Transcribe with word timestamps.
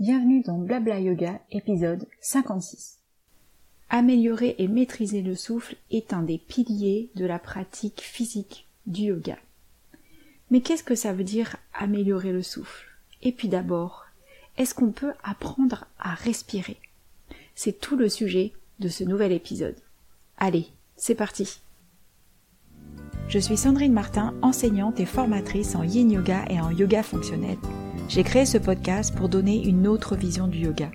Bienvenue 0.00 0.40
dans 0.40 0.56
Blabla 0.56 0.98
Yoga, 0.98 1.42
épisode 1.50 2.06
56. 2.22 3.00
Améliorer 3.90 4.54
et 4.56 4.66
maîtriser 4.66 5.20
le 5.20 5.34
souffle 5.34 5.76
est 5.90 6.14
un 6.14 6.22
des 6.22 6.38
piliers 6.38 7.10
de 7.16 7.26
la 7.26 7.38
pratique 7.38 8.00
physique 8.00 8.66
du 8.86 9.02
yoga. 9.02 9.36
Mais 10.50 10.62
qu'est-ce 10.62 10.84
que 10.84 10.94
ça 10.94 11.12
veut 11.12 11.22
dire 11.22 11.56
améliorer 11.74 12.32
le 12.32 12.40
souffle? 12.40 12.86
Et 13.20 13.30
puis 13.30 13.48
d'abord, 13.48 14.06
est-ce 14.56 14.74
qu'on 14.74 14.90
peut 14.90 15.12
apprendre 15.22 15.84
à 15.98 16.14
respirer? 16.14 16.78
C'est 17.54 17.78
tout 17.78 17.96
le 17.96 18.08
sujet 18.08 18.54
de 18.78 18.88
ce 18.88 19.04
nouvel 19.04 19.32
épisode. 19.32 19.76
Allez, 20.38 20.68
c'est 20.96 21.14
parti 21.14 21.60
Je 23.28 23.38
suis 23.38 23.58
Sandrine 23.58 23.92
Martin, 23.92 24.32
enseignante 24.40 24.98
et 24.98 25.04
formatrice 25.04 25.74
en 25.74 25.82
yin 25.82 26.10
yoga 26.10 26.46
et 26.48 26.58
en 26.58 26.70
yoga 26.70 27.02
fonctionnel 27.02 27.58
j'ai 28.10 28.24
créé 28.24 28.44
ce 28.44 28.58
podcast 28.58 29.14
pour 29.14 29.28
donner 29.28 29.64
une 29.64 29.86
autre 29.86 30.16
vision 30.16 30.48
du 30.48 30.58
yoga. 30.58 30.90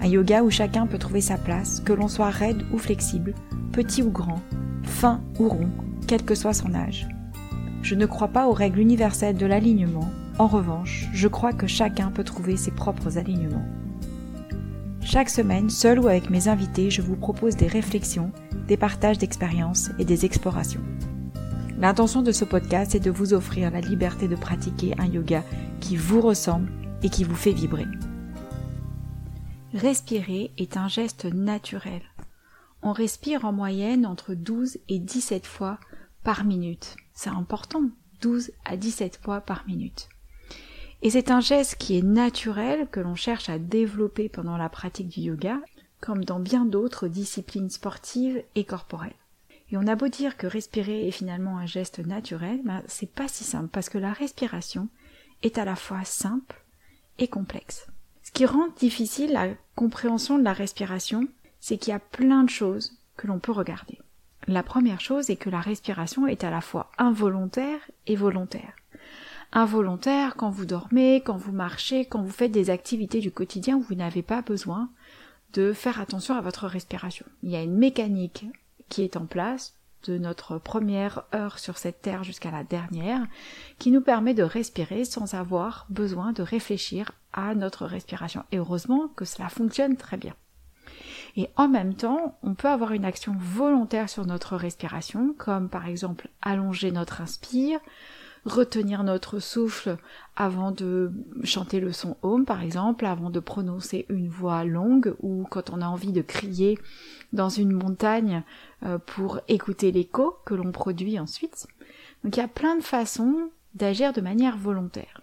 Un 0.00 0.06
yoga 0.06 0.42
où 0.42 0.50
chacun 0.50 0.86
peut 0.86 0.96
trouver 0.96 1.20
sa 1.20 1.36
place, 1.36 1.80
que 1.80 1.92
l'on 1.92 2.08
soit 2.08 2.30
raide 2.30 2.64
ou 2.72 2.78
flexible, 2.78 3.34
petit 3.70 4.02
ou 4.02 4.10
grand, 4.10 4.40
fin 4.82 5.20
ou 5.38 5.50
rond, 5.50 5.68
quel 6.06 6.24
que 6.24 6.34
soit 6.34 6.54
son 6.54 6.74
âge. 6.74 7.06
Je 7.82 7.94
ne 7.94 8.06
crois 8.06 8.28
pas 8.28 8.48
aux 8.48 8.54
règles 8.54 8.78
universelles 8.78 9.36
de 9.36 9.44
l'alignement, 9.44 10.08
en 10.38 10.46
revanche, 10.46 11.06
je 11.12 11.28
crois 11.28 11.52
que 11.52 11.66
chacun 11.66 12.10
peut 12.10 12.24
trouver 12.24 12.56
ses 12.56 12.70
propres 12.70 13.18
alignements. 13.18 13.66
Chaque 15.02 15.28
semaine, 15.28 15.68
seul 15.68 15.98
ou 15.98 16.08
avec 16.08 16.30
mes 16.30 16.48
invités, 16.48 16.90
je 16.90 17.02
vous 17.02 17.16
propose 17.16 17.56
des 17.56 17.66
réflexions, 17.66 18.32
des 18.66 18.78
partages 18.78 19.18
d'expériences 19.18 19.90
et 19.98 20.06
des 20.06 20.24
explorations. 20.24 20.82
L'intention 21.80 22.22
de 22.22 22.32
ce 22.32 22.44
podcast 22.44 22.96
est 22.96 23.00
de 23.00 23.10
vous 23.10 23.34
offrir 23.34 23.70
la 23.70 23.80
liberté 23.80 24.26
de 24.26 24.34
pratiquer 24.34 24.94
un 24.98 25.06
yoga 25.06 25.44
qui 25.80 25.94
vous 25.94 26.20
ressemble 26.20 26.72
et 27.04 27.08
qui 27.08 27.22
vous 27.22 27.36
fait 27.36 27.52
vibrer. 27.52 27.86
Respirer 29.74 30.50
est 30.58 30.76
un 30.76 30.88
geste 30.88 31.26
naturel. 31.26 32.02
On 32.82 32.92
respire 32.92 33.44
en 33.44 33.52
moyenne 33.52 34.06
entre 34.06 34.34
12 34.34 34.78
et 34.88 34.98
17 34.98 35.46
fois 35.46 35.78
par 36.24 36.44
minute. 36.44 36.96
C'est 37.14 37.30
important, 37.30 37.84
12 38.22 38.50
à 38.64 38.76
17 38.76 39.20
fois 39.22 39.40
par 39.40 39.64
minute. 39.68 40.08
Et 41.02 41.10
c'est 41.10 41.30
un 41.30 41.40
geste 41.40 41.76
qui 41.76 41.96
est 41.96 42.02
naturel, 42.02 42.88
que 42.90 42.98
l'on 42.98 43.14
cherche 43.14 43.48
à 43.48 43.60
développer 43.60 44.28
pendant 44.28 44.56
la 44.56 44.68
pratique 44.68 45.10
du 45.10 45.20
yoga, 45.20 45.60
comme 46.00 46.24
dans 46.24 46.40
bien 46.40 46.64
d'autres 46.64 47.06
disciplines 47.06 47.70
sportives 47.70 48.42
et 48.56 48.64
corporelles. 48.64 49.14
Et 49.70 49.76
on 49.76 49.86
a 49.86 49.96
beau 49.96 50.08
dire 50.08 50.36
que 50.36 50.46
respirer 50.46 51.06
est 51.06 51.12
finalement 51.12 51.58
un 51.58 51.66
geste 51.66 51.98
naturel, 51.98 52.60
ben 52.64 52.82
c'est 52.86 53.10
pas 53.10 53.28
si 53.28 53.44
simple 53.44 53.68
parce 53.68 53.88
que 53.88 53.98
la 53.98 54.12
respiration 54.12 54.88
est 55.42 55.58
à 55.58 55.64
la 55.64 55.76
fois 55.76 56.04
simple 56.04 56.62
et 57.18 57.28
complexe. 57.28 57.86
Ce 58.22 58.32
qui 58.32 58.46
rend 58.46 58.68
difficile 58.78 59.32
la 59.32 59.48
compréhension 59.74 60.38
de 60.38 60.44
la 60.44 60.52
respiration, 60.52 61.28
c'est 61.60 61.76
qu'il 61.76 61.92
y 61.92 61.96
a 61.96 61.98
plein 61.98 62.44
de 62.44 62.50
choses 62.50 62.98
que 63.16 63.26
l'on 63.26 63.38
peut 63.38 63.52
regarder. 63.52 63.98
La 64.46 64.62
première 64.62 65.00
chose 65.00 65.28
est 65.28 65.36
que 65.36 65.50
la 65.50 65.60
respiration 65.60 66.26
est 66.26 66.44
à 66.44 66.50
la 66.50 66.60
fois 66.60 66.90
involontaire 66.96 67.80
et 68.06 68.16
volontaire. 68.16 68.74
Involontaire 69.52 70.36
quand 70.36 70.50
vous 70.50 70.66
dormez, 70.66 71.22
quand 71.24 71.36
vous 71.36 71.52
marchez, 71.52 72.04
quand 72.04 72.22
vous 72.22 72.30
faites 72.30 72.52
des 72.52 72.70
activités 72.70 73.20
du 73.20 73.30
quotidien 73.30 73.76
où 73.76 73.80
vous 73.80 73.94
n'avez 73.94 74.22
pas 74.22 74.42
besoin 74.42 74.90
de 75.52 75.72
faire 75.72 76.00
attention 76.00 76.34
à 76.34 76.40
votre 76.40 76.66
respiration. 76.66 77.26
Il 77.42 77.50
y 77.50 77.56
a 77.56 77.62
une 77.62 77.76
mécanique 77.76 78.46
qui 78.88 79.02
est 79.02 79.16
en 79.16 79.26
place 79.26 79.74
de 80.04 80.16
notre 80.16 80.58
première 80.58 81.24
heure 81.34 81.58
sur 81.58 81.76
cette 81.76 82.02
terre 82.02 82.24
jusqu'à 82.24 82.50
la 82.50 82.64
dernière, 82.64 83.26
qui 83.78 83.90
nous 83.90 84.00
permet 84.00 84.34
de 84.34 84.42
respirer 84.42 85.04
sans 85.04 85.34
avoir 85.34 85.86
besoin 85.90 86.32
de 86.32 86.42
réfléchir 86.42 87.12
à 87.32 87.54
notre 87.54 87.86
respiration. 87.86 88.44
Et 88.52 88.58
heureusement 88.58 89.08
que 89.08 89.24
cela 89.24 89.48
fonctionne 89.48 89.96
très 89.96 90.16
bien. 90.16 90.34
Et 91.36 91.50
en 91.56 91.68
même 91.68 91.94
temps, 91.94 92.38
on 92.42 92.54
peut 92.54 92.68
avoir 92.68 92.92
une 92.92 93.04
action 93.04 93.34
volontaire 93.38 94.08
sur 94.08 94.26
notre 94.26 94.56
respiration, 94.56 95.34
comme 95.36 95.68
par 95.68 95.86
exemple 95.86 96.28
allonger 96.42 96.90
notre 96.90 97.20
inspire, 97.20 97.80
retenir 98.44 99.02
notre 99.04 99.38
souffle 99.38 99.96
avant 100.36 100.70
de 100.70 101.12
chanter 101.44 101.80
le 101.80 101.92
son 101.92 102.16
home 102.22 102.44
par 102.44 102.62
exemple, 102.62 103.06
avant 103.06 103.30
de 103.30 103.40
prononcer 103.40 104.06
une 104.08 104.28
voix 104.28 104.64
longue 104.64 105.14
ou 105.20 105.46
quand 105.50 105.70
on 105.70 105.80
a 105.80 105.86
envie 105.86 106.12
de 106.12 106.22
crier 106.22 106.78
dans 107.32 107.48
une 107.48 107.72
montagne 107.72 108.42
euh, 108.84 108.98
pour 108.98 109.40
écouter 109.48 109.92
l'écho 109.92 110.36
que 110.44 110.54
l'on 110.54 110.72
produit 110.72 111.18
ensuite. 111.18 111.66
Donc 112.24 112.36
il 112.36 112.40
y 112.40 112.42
a 112.42 112.48
plein 112.48 112.76
de 112.76 112.82
façons 112.82 113.50
d'agir 113.74 114.12
de 114.12 114.20
manière 114.20 114.56
volontaire. 114.56 115.20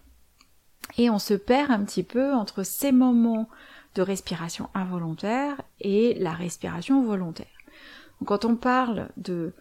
Et 0.98 1.10
on 1.10 1.20
se 1.20 1.34
perd 1.34 1.72
un 1.72 1.84
petit 1.84 2.04
peu 2.04 2.34
entre 2.34 2.64
ces 2.64 2.92
moments 2.92 3.50
de 3.96 4.02
respiration 4.02 4.70
involontaire 4.74 5.62
et 5.80 6.14
la 6.20 6.32
respiration 6.32 7.04
volontaire. 7.04 7.48
Quand 8.26 8.46
on 8.46 8.56
parle 8.56 9.10
de 9.18 9.54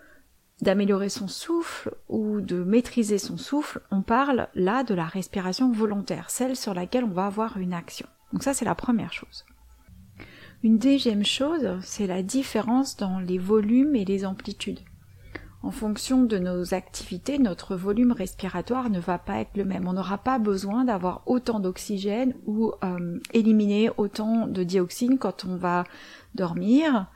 d'améliorer 0.64 1.08
son 1.08 1.28
souffle 1.28 1.94
ou 2.08 2.41
de 2.41 2.64
maîtriser 2.64 3.19
son 3.19 3.36
souffle, 3.36 3.80
on 3.92 4.02
parle 4.02 4.48
là 4.54 4.82
de 4.82 4.94
la 4.94 5.04
respiration 5.04 5.70
volontaire, 5.70 6.30
celle 6.30 6.56
sur 6.56 6.75
laquelle 6.75 7.04
on 7.04 7.08
va 7.12 7.26
avoir 7.26 7.58
une 7.58 7.75
action. 7.75 8.08
Donc 8.32 8.42
ça 8.42 8.54
c'est 8.54 8.64
la 8.64 8.75
première 8.75 9.12
chose. 9.12 9.44
Une 10.64 10.78
deuxième 10.78 11.25
chose, 11.25 11.78
c'est 11.82 12.06
la 12.06 12.22
différence 12.22 12.97
dans 12.97 13.20
les 13.20 13.38
volumes 13.38 13.94
et 13.94 14.06
les 14.06 14.25
amplitudes. 14.25 14.80
En 15.62 15.70
fonction 15.70 16.25
de 16.25 16.38
nos 16.38 16.75
activités, 16.75 17.38
notre 17.38 17.76
volume 17.76 18.12
respiratoire 18.12 18.91
ne 18.91 19.00
va 19.00 19.19
pas 19.19 19.38
être 19.41 19.56
le 19.56 19.64
même. 19.64 19.86
On 19.88 19.94
n'aura 19.94 20.19
pas 20.19 20.38
besoin 20.38 20.84
d'avoir 20.84 21.22
autant 21.26 21.60
d'oxygène 21.60 22.34
ou 22.46 22.72
euh, 22.82 23.19
éliminer 23.32 23.91
autant 23.96 24.46
de 24.46 24.62
dioxine 24.62 25.19
quand 25.19 25.44
on 25.46 25.56
va 25.56 25.84
dormir 26.34 27.06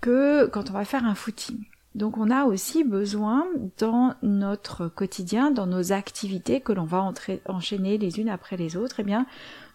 que 0.00 0.46
quand 0.46 0.70
on 0.70 0.74
va 0.74 0.84
faire 0.84 1.04
un 1.04 1.14
footing. 1.16 1.64
Donc 1.94 2.18
on 2.18 2.30
a 2.30 2.44
aussi 2.44 2.84
besoin 2.84 3.46
dans 3.78 4.14
notre 4.22 4.86
quotidien, 4.86 5.50
dans 5.50 5.66
nos 5.66 5.92
activités 5.92 6.60
que 6.60 6.72
l'on 6.72 6.84
va 6.84 7.12
enchaîner 7.46 7.98
les 7.98 8.20
unes 8.20 8.28
après 8.28 8.56
les 8.56 8.76
autres, 8.76 9.00
eh 9.00 9.02
bien 9.02 9.26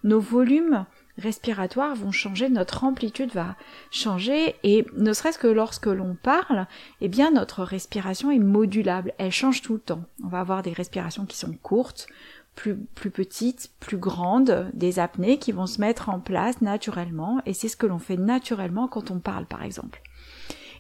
nos 0.06 0.22
volumes 0.22 0.86
respiratoires 1.18 1.96
vont 1.96 2.12
changer, 2.12 2.50
notre 2.50 2.84
amplitude 2.84 3.32
va 3.34 3.56
changer 3.92 4.56
et 4.64 4.86
ne 4.96 5.12
serait-ce 5.12 5.40
que 5.40 5.48
lorsque 5.48 5.88
l'on 5.88 6.16
parle, 6.16 6.68
eh 7.02 7.10
bien 7.10 7.32
notre 7.32 7.64
respiration 7.64 8.32
est 8.32 8.40
modulable, 8.40 9.14
elle 9.18 9.32
change 9.32 9.62
tout 9.62 9.74
le 9.74 9.80
temps. 9.80 10.04
On 10.24 10.28
va 10.28 10.40
avoir 10.40 10.62
des 10.62 10.74
respirations 10.74 11.26
qui 11.26 11.38
sont 11.38 11.54
courtes, 11.64 12.08
plus, 12.56 12.78
plus 12.78 13.12
petites, 13.12 13.72
plus 13.82 13.98
grandes, 13.98 14.70
des 14.74 15.00
apnées 15.00 15.38
qui 15.38 15.52
vont 15.52 15.68
se 15.68 15.82
mettre 15.82 16.10
en 16.10 16.20
place 16.20 16.62
naturellement 16.62 17.42
et 17.46 17.54
c'est 17.54 17.68
ce 17.68 17.76
que 17.78 17.88
l'on 17.88 18.00
fait 18.00 18.18
naturellement 18.18 18.88
quand 18.88 19.12
on 19.12 19.20
parle 19.20 19.46
par 19.46 19.64
exemple. 19.64 20.02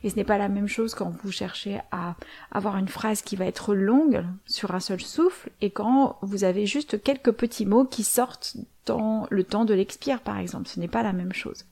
Et 0.05 0.11
ce 0.11 0.17
n'est 0.17 0.23
pas 0.23 0.37
la 0.37 0.49
même 0.49 0.67
chose 0.67 0.93
quand 0.93 1.11
vous 1.23 1.31
cherchez 1.31 1.79
à 1.91 2.15
avoir 2.51 2.77
une 2.77 2.87
phrase 2.87 3.23
qui 3.23 3.35
va 3.35 3.47
être 3.47 3.73
longue 3.73 4.23
sur 4.45 4.75
un 4.75 4.79
seul 4.79 5.01
souffle 5.01 5.49
et 5.61 5.71
quand 5.71 6.19
vous 6.21 6.43
avez 6.43 6.67
juste 6.67 7.01
quelques 7.01 7.31
petits 7.31 7.65
mots 7.65 7.85
qui 7.85 8.03
sortent 8.03 8.55
dans 8.85 9.25
le 9.31 9.43
temps 9.43 9.65
de 9.65 9.73
l'expire 9.73 10.21
par 10.21 10.37
exemple. 10.37 10.67
Ce 10.67 10.79
n'est 10.79 10.87
pas 10.87 11.01
la 11.01 11.11
même 11.11 11.33
chose. 11.33 11.65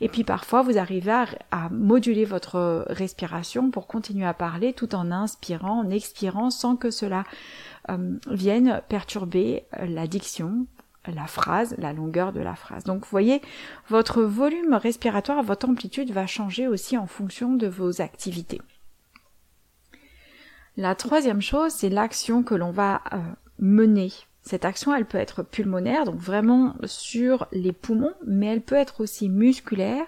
Et 0.00 0.08
puis 0.08 0.24
parfois 0.24 0.62
vous 0.62 0.78
arrivez 0.78 1.24
à, 1.50 1.68
moduler 1.68 2.24
votre 2.24 2.86
respiration 2.88 3.70
pour 3.70 3.86
continuer 3.86 4.24
à 4.24 4.32
parler 4.32 4.72
tout 4.72 4.94
en 4.94 5.10
inspirant, 5.10 5.80
en 5.80 5.90
expirant 5.90 6.48
sans 6.48 6.74
que 6.74 6.90
cela 6.90 7.24
euh, 7.90 8.16
vienne 8.30 8.80
perturber 8.88 9.64
la 9.78 10.06
diction 10.06 10.64
la 11.14 11.26
phrase, 11.26 11.74
la 11.78 11.92
longueur 11.92 12.32
de 12.32 12.40
la 12.40 12.54
phrase. 12.54 12.84
Donc 12.84 13.02
vous 13.02 13.10
voyez, 13.10 13.42
votre 13.88 14.22
volume 14.22 14.74
respiratoire, 14.74 15.42
votre 15.42 15.68
amplitude 15.68 16.10
va 16.10 16.26
changer 16.26 16.66
aussi 16.66 16.96
en 16.96 17.06
fonction 17.06 17.54
de 17.54 17.66
vos 17.66 18.00
activités. 18.00 18.60
La 20.76 20.94
troisième 20.94 21.42
chose, 21.42 21.72
c'est 21.72 21.88
l'action 21.88 22.42
que 22.44 22.54
l'on 22.54 22.70
va 22.70 23.02
euh, 23.12 23.18
mener. 23.58 24.12
Cette 24.42 24.64
action, 24.64 24.94
elle 24.94 25.06
peut 25.06 25.18
être 25.18 25.42
pulmonaire, 25.42 26.04
donc 26.04 26.20
vraiment 26.20 26.76
sur 26.84 27.48
les 27.52 27.72
poumons, 27.72 28.14
mais 28.26 28.46
elle 28.46 28.62
peut 28.62 28.76
être 28.76 29.00
aussi 29.02 29.28
musculaire 29.28 30.06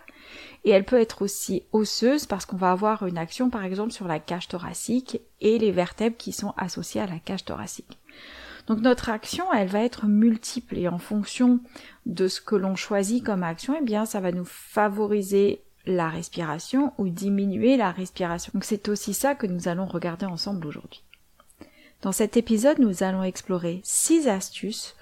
et 0.65 0.71
elle 0.71 0.85
peut 0.85 1.01
être 1.01 1.23
aussi 1.23 1.65
osseuse 1.73 2.27
parce 2.27 2.47
qu'on 2.47 2.57
va 2.57 2.71
avoir 2.71 3.07
une 3.07 3.19
action 3.19 3.51
par 3.51 3.65
exemple 3.65 3.93
sur 3.93 4.07
la 4.07 4.19
cage 4.19 4.49
thoracique 4.49 5.21
et 5.41 5.59
les 5.59 5.73
vertèbres 5.73 6.17
qui 6.17 6.33
sont 6.33 6.55
associées 6.57 7.01
à 7.01 7.07
la 7.07 7.19
cage 7.19 7.45
thoracique. 7.45 7.99
Donc 8.71 8.83
notre 8.83 9.09
action, 9.09 9.53
elle 9.53 9.67
va 9.67 9.83
être 9.83 10.07
multiple 10.07 10.79
et 10.79 10.87
en 10.87 10.99
fonction 10.99 11.59
de 12.07 12.29
ce 12.29 12.41
que 12.41 12.55
l'on 12.55 12.77
choisit 12.77 13.21
comme 13.21 13.43
action, 13.43 13.75
eh 13.77 13.83
bien 13.85 14.07
ça 14.07 14.21
va 14.21 14.31
nous 14.31 14.45
favoriser 14.45 15.61
la 15.87 16.09
respiration 16.09 16.93
ou 16.97 17.09
diminuer 17.09 17.77
la 17.77 17.91
respiration. 17.91 18.53
Donc 18.55 18.63
c'est 18.63 18.89
aussi 18.89 19.13
ça 19.13 19.35
que 19.35 19.49
nous 19.49 19.67
allons 19.67 19.87
regarder 19.87 20.27
ensemble 20.27 20.69
aujourd'hui. 20.69 21.03
Dans 22.03 22.13
cet 22.13 22.37
épisode, 22.37 22.79
nous 22.79 23.03
allons 23.03 23.25
explorer 23.25 23.81
six 23.83 24.29
astuces 24.29 24.95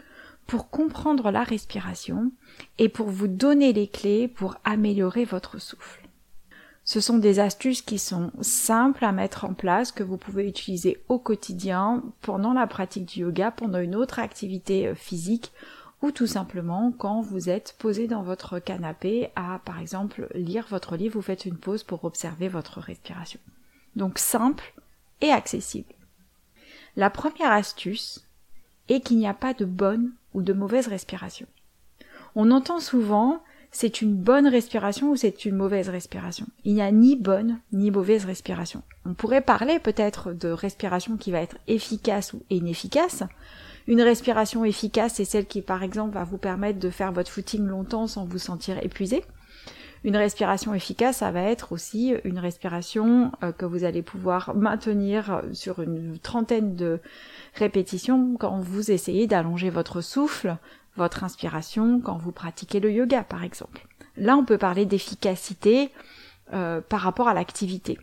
pour 0.47 0.71
comprendre 0.71 1.31
la 1.31 1.45
respiration 1.45 2.33
et 2.79 2.89
pour 2.89 3.11
vous 3.11 3.29
donner 3.29 3.75
les 3.75 3.87
clés 3.87 4.29
pour 4.29 4.57
améliorer 4.65 5.27
votre 5.27 5.61
souffle. 5.61 5.98
Ce 6.89 7.01
sont 7.03 7.19
des 7.19 7.39
astuces 7.39 7.83
qui 7.83 7.99
sont 7.99 8.31
simples 8.41 9.05
à 9.05 9.13
mettre 9.13 9.45
en 9.45 9.53
place, 9.53 9.93
que 9.93 10.03
vous 10.03 10.17
pouvez 10.17 10.49
utiliser 10.49 10.97
au 11.11 11.19
quotidien, 11.19 12.03
pendant 12.23 12.55
la 12.55 12.67
pratique 12.67 13.05
du 13.05 13.21
yoga, 13.21 13.51
pendant 13.51 13.79
une 13.79 13.95
autre 13.95 14.19
activité 14.21 14.87
euh, 14.87 14.95
physique 14.95 15.53
ou 16.01 16.13
tout 16.13 16.27
simplement 16.27 16.91
quand 16.97 17.21
vous 17.21 17.51
êtes 17.51 17.77
posé 17.79 18.07
dans 18.07 18.23
votre 18.23 18.59
canapé 18.59 19.29
à, 19.37 19.61
par 19.67 19.81
exemple, 19.81 20.29
lire 20.35 20.67
votre 20.71 20.97
livre, 20.97 21.17
vous 21.17 21.21
faites 21.21 21.45
une 21.45 21.59
pause 21.59 21.83
pour 21.83 22.05
observer 22.05 22.49
votre 22.49 22.81
respiration. 22.81 23.41
Donc 23.95 24.19
simple 24.19 24.73
et 25.21 25.31
accessible. 25.31 25.93
La 26.97 27.11
première 27.11 27.53
astuce 27.53 28.25
est 28.89 29.01
qu'il 29.01 29.19
n'y 29.19 29.29
a 29.29 29.35
pas 29.35 29.53
de 29.53 29.67
bonne 29.67 30.13
ou 30.33 30.41
de 30.41 30.55
mauvaise 30.55 30.89
respiration. 30.89 31.49
On 32.35 32.51
entend 32.51 32.81
souvent 32.81 33.43
c'est 33.71 34.01
une 34.01 34.15
bonne 34.15 34.47
respiration 34.47 35.11
ou 35.11 35.17
c'est 35.17 35.45
une 35.45 35.57
mauvaise 35.57 35.89
respiration? 35.89 36.47
Il 36.65 36.75
n'y 36.75 36.83
a 36.83 36.91
ni 36.91 37.17
bonne 37.17 37.61
ni 37.73 37.91
mauvaise 37.91 38.25
respiration. 38.25 38.83
On 39.05 39.15
pourrait 39.15 39.43
parler 39.43 39.79
peut-être 39.79 40.33
de 40.33 40.49
respiration 40.49 41.17
qui 41.17 41.31
va 41.31 41.41
être 41.41 41.57
efficace 41.67 42.33
ou 42.33 42.43
inefficace. 42.51 43.25
Une 43.87 44.03
respiration 44.03 44.65
efficace, 44.65 45.15
c'est 45.15 45.25
celle 45.25 45.47
qui, 45.47 45.63
par 45.63 45.83
exemple, 45.83 46.15
va 46.15 46.25
vous 46.25 46.39
permettre 46.39 46.79
de 46.79 46.91
faire 46.91 47.13
votre 47.13 47.31
footing 47.31 47.67
longtemps 47.67 48.07
sans 48.07 48.27
vous 48.27 48.39
sentir 48.39 48.83
épuisé. 48.85 49.25
Une 50.05 50.17
respiration 50.17 50.75
efficace, 50.75 51.19
ça 51.19 51.31
va 51.33 51.43
être 51.43 51.73
aussi 51.73 52.15
une 52.25 52.39
respiration 52.39 53.33
euh, 53.43 53.51
que 53.51 53.65
vous 53.65 53.85
allez 53.85 54.03
pouvoir 54.03 54.55
maintenir 54.55 55.43
sur 55.53 55.81
une 55.81 56.19
trentaine 56.19 56.77
de 56.77 57.01
répétitions 57.55 58.37
quand 58.39 58.61
vous 58.61 58.91
essayez 58.91 59.27
d'allonger 59.27 59.71
votre 59.71 60.01
souffle, 60.01 60.57
votre 60.99 61.25
inspiration 61.25 62.01
quand 62.01 62.19
vous 62.19 62.33
pratiquez 62.33 62.81
le 62.81 62.93
yoga 62.93 63.23
par 63.23 63.43
exemple. 63.43 63.87
Là 64.17 64.37
on 64.37 64.45
peut 64.45 64.59
parler 64.59 64.85
d'efficacité 64.85 65.91
euh, 66.53 66.81
par 66.81 67.01
rapport 67.01 67.29
à 67.29 67.35
l'activité 67.35 67.99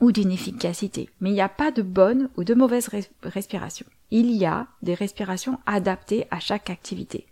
ou 0.00 0.12
d'inefficacité. 0.12 1.08
Mais 1.20 1.30
il 1.30 1.34
n'y 1.34 1.40
a 1.40 1.48
pas 1.48 1.70
de 1.70 1.82
bonne 1.82 2.28
ou 2.36 2.44
de 2.44 2.54
mauvaise 2.54 2.90
respiration. 3.22 3.86
Il 4.10 4.30
y 4.32 4.44
a 4.44 4.66
des 4.82 4.94
respirations 4.94 5.58
adaptées 5.64 6.26
à 6.30 6.40
chaque 6.40 6.70
activité. 6.70 7.26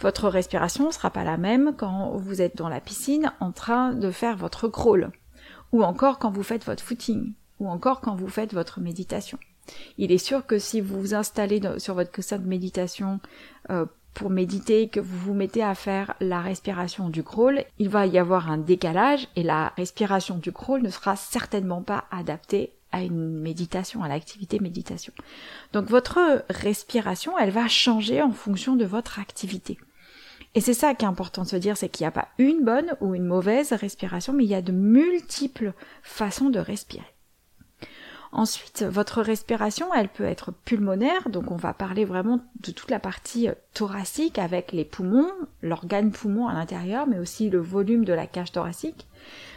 Votre 0.00 0.28
respiration 0.28 0.86
ne 0.86 0.92
sera 0.92 1.10
pas 1.10 1.22
la 1.22 1.36
même 1.36 1.74
quand 1.76 2.16
vous 2.16 2.40
êtes 2.40 2.56
dans 2.56 2.70
la 2.70 2.80
piscine 2.80 3.30
en 3.40 3.52
train 3.52 3.92
de 3.92 4.10
faire 4.10 4.36
votre 4.36 4.68
crawl, 4.68 5.12
ou 5.70 5.84
encore 5.84 6.18
quand 6.18 6.30
vous 6.30 6.42
faites 6.42 6.64
votre 6.64 6.82
footing, 6.82 7.34
ou 7.60 7.68
encore 7.68 8.00
quand 8.00 8.16
vous 8.16 8.28
faites 8.28 8.54
votre 8.54 8.80
méditation. 8.80 9.38
Il 9.98 10.12
est 10.12 10.18
sûr 10.18 10.46
que 10.46 10.58
si 10.58 10.80
vous 10.80 11.00
vous 11.00 11.14
installez 11.14 11.60
sur 11.78 11.94
votre 11.94 12.12
coussin 12.12 12.38
de 12.38 12.46
méditation 12.46 13.20
euh, 13.70 13.86
pour 14.14 14.30
méditer, 14.30 14.88
que 14.88 15.00
vous 15.00 15.18
vous 15.18 15.34
mettez 15.34 15.62
à 15.62 15.74
faire 15.74 16.14
la 16.20 16.40
respiration 16.40 17.08
du 17.08 17.22
crawl, 17.22 17.64
il 17.78 17.88
va 17.88 18.06
y 18.06 18.18
avoir 18.18 18.50
un 18.50 18.58
décalage 18.58 19.28
et 19.36 19.42
la 19.42 19.72
respiration 19.76 20.36
du 20.36 20.52
crawl 20.52 20.82
ne 20.82 20.90
sera 20.90 21.16
certainement 21.16 21.82
pas 21.82 22.04
adaptée 22.10 22.72
à 22.92 23.02
une 23.02 23.40
méditation, 23.40 24.02
à 24.02 24.08
l'activité 24.08 24.58
méditation. 24.60 25.14
Donc 25.72 25.86
votre 25.86 26.44
respiration, 26.50 27.38
elle 27.38 27.50
va 27.50 27.66
changer 27.68 28.20
en 28.20 28.32
fonction 28.32 28.76
de 28.76 28.84
votre 28.84 29.18
activité. 29.18 29.78
Et 30.54 30.60
c'est 30.60 30.74
ça 30.74 30.94
qui 30.94 31.06
est 31.06 31.08
important 31.08 31.42
de 31.42 31.48
se 31.48 31.56
dire, 31.56 31.78
c'est 31.78 31.88
qu'il 31.88 32.04
n'y 32.04 32.08
a 32.08 32.12
pas 32.12 32.28
une 32.36 32.62
bonne 32.62 32.94
ou 33.00 33.14
une 33.14 33.24
mauvaise 33.24 33.72
respiration, 33.72 34.34
mais 34.34 34.44
il 34.44 34.50
y 34.50 34.54
a 34.54 34.60
de 34.60 34.72
multiples 34.72 35.72
façons 36.02 36.50
de 36.50 36.58
respirer. 36.58 37.11
Ensuite, 38.34 38.82
votre 38.82 39.20
respiration, 39.20 39.92
elle 39.94 40.08
peut 40.08 40.24
être 40.24 40.52
pulmonaire, 40.64 41.28
donc 41.28 41.50
on 41.50 41.56
va 41.56 41.74
parler 41.74 42.06
vraiment 42.06 42.40
de 42.62 42.70
toute 42.70 42.90
la 42.90 42.98
partie 42.98 43.46
euh, 43.46 43.54
thoracique 43.74 44.38
avec 44.38 44.72
les 44.72 44.86
poumons, 44.86 45.30
l'organe 45.60 46.12
poumon 46.12 46.48
à 46.48 46.54
l'intérieur, 46.54 47.06
mais 47.06 47.18
aussi 47.18 47.50
le 47.50 47.60
volume 47.60 48.06
de 48.06 48.14
la 48.14 48.26
cage 48.26 48.50
thoracique. 48.50 49.06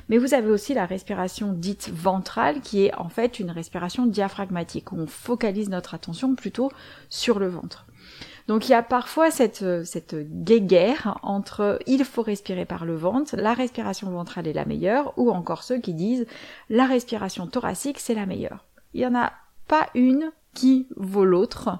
Mais 0.09 0.17
vous 0.17 0.33
avez 0.33 0.49
aussi 0.49 0.73
la 0.73 0.85
respiration 0.85 1.53
dite 1.53 1.89
ventrale, 1.89 2.59
qui 2.59 2.83
est 2.83 2.93
en 2.95 3.07
fait 3.07 3.39
une 3.39 3.49
respiration 3.49 4.07
diaphragmatique, 4.07 4.91
où 4.91 4.97
on 4.97 5.07
focalise 5.07 5.69
notre 5.69 5.93
attention 5.93 6.35
plutôt 6.35 6.69
sur 7.09 7.39
le 7.39 7.47
ventre. 7.47 7.85
Donc 8.47 8.67
il 8.67 8.71
y 8.71 8.75
a 8.75 8.83
parfois 8.83 9.31
cette, 9.31 9.63
euh, 9.63 9.83
cette 9.83 10.15
guéguerre 10.43 11.17
entre 11.23 11.79
il 11.87 12.05
faut 12.05 12.21
respirer 12.21 12.65
par 12.65 12.85
le 12.85 12.95
ventre, 12.95 13.35
la 13.35 13.53
respiration 13.53 14.09
ventrale 14.11 14.47
est 14.47 14.53
la 14.53 14.65
meilleure, 14.65 15.17
ou 15.17 15.31
encore 15.31 15.63
ceux 15.63 15.79
qui 15.79 15.93
disent 15.93 16.27
la 16.69 16.85
respiration 16.85 17.47
thoracique 17.47 17.99
c'est 17.99 18.13
la 18.13 18.25
meilleure. 18.25 18.65
Il 18.93 18.99
n'y 18.99 19.07
en 19.07 19.15
a 19.15 19.33
pas 19.67 19.89
une 19.95 20.31
qui 20.53 20.87
vaut 20.95 21.25
l'autre 21.25 21.79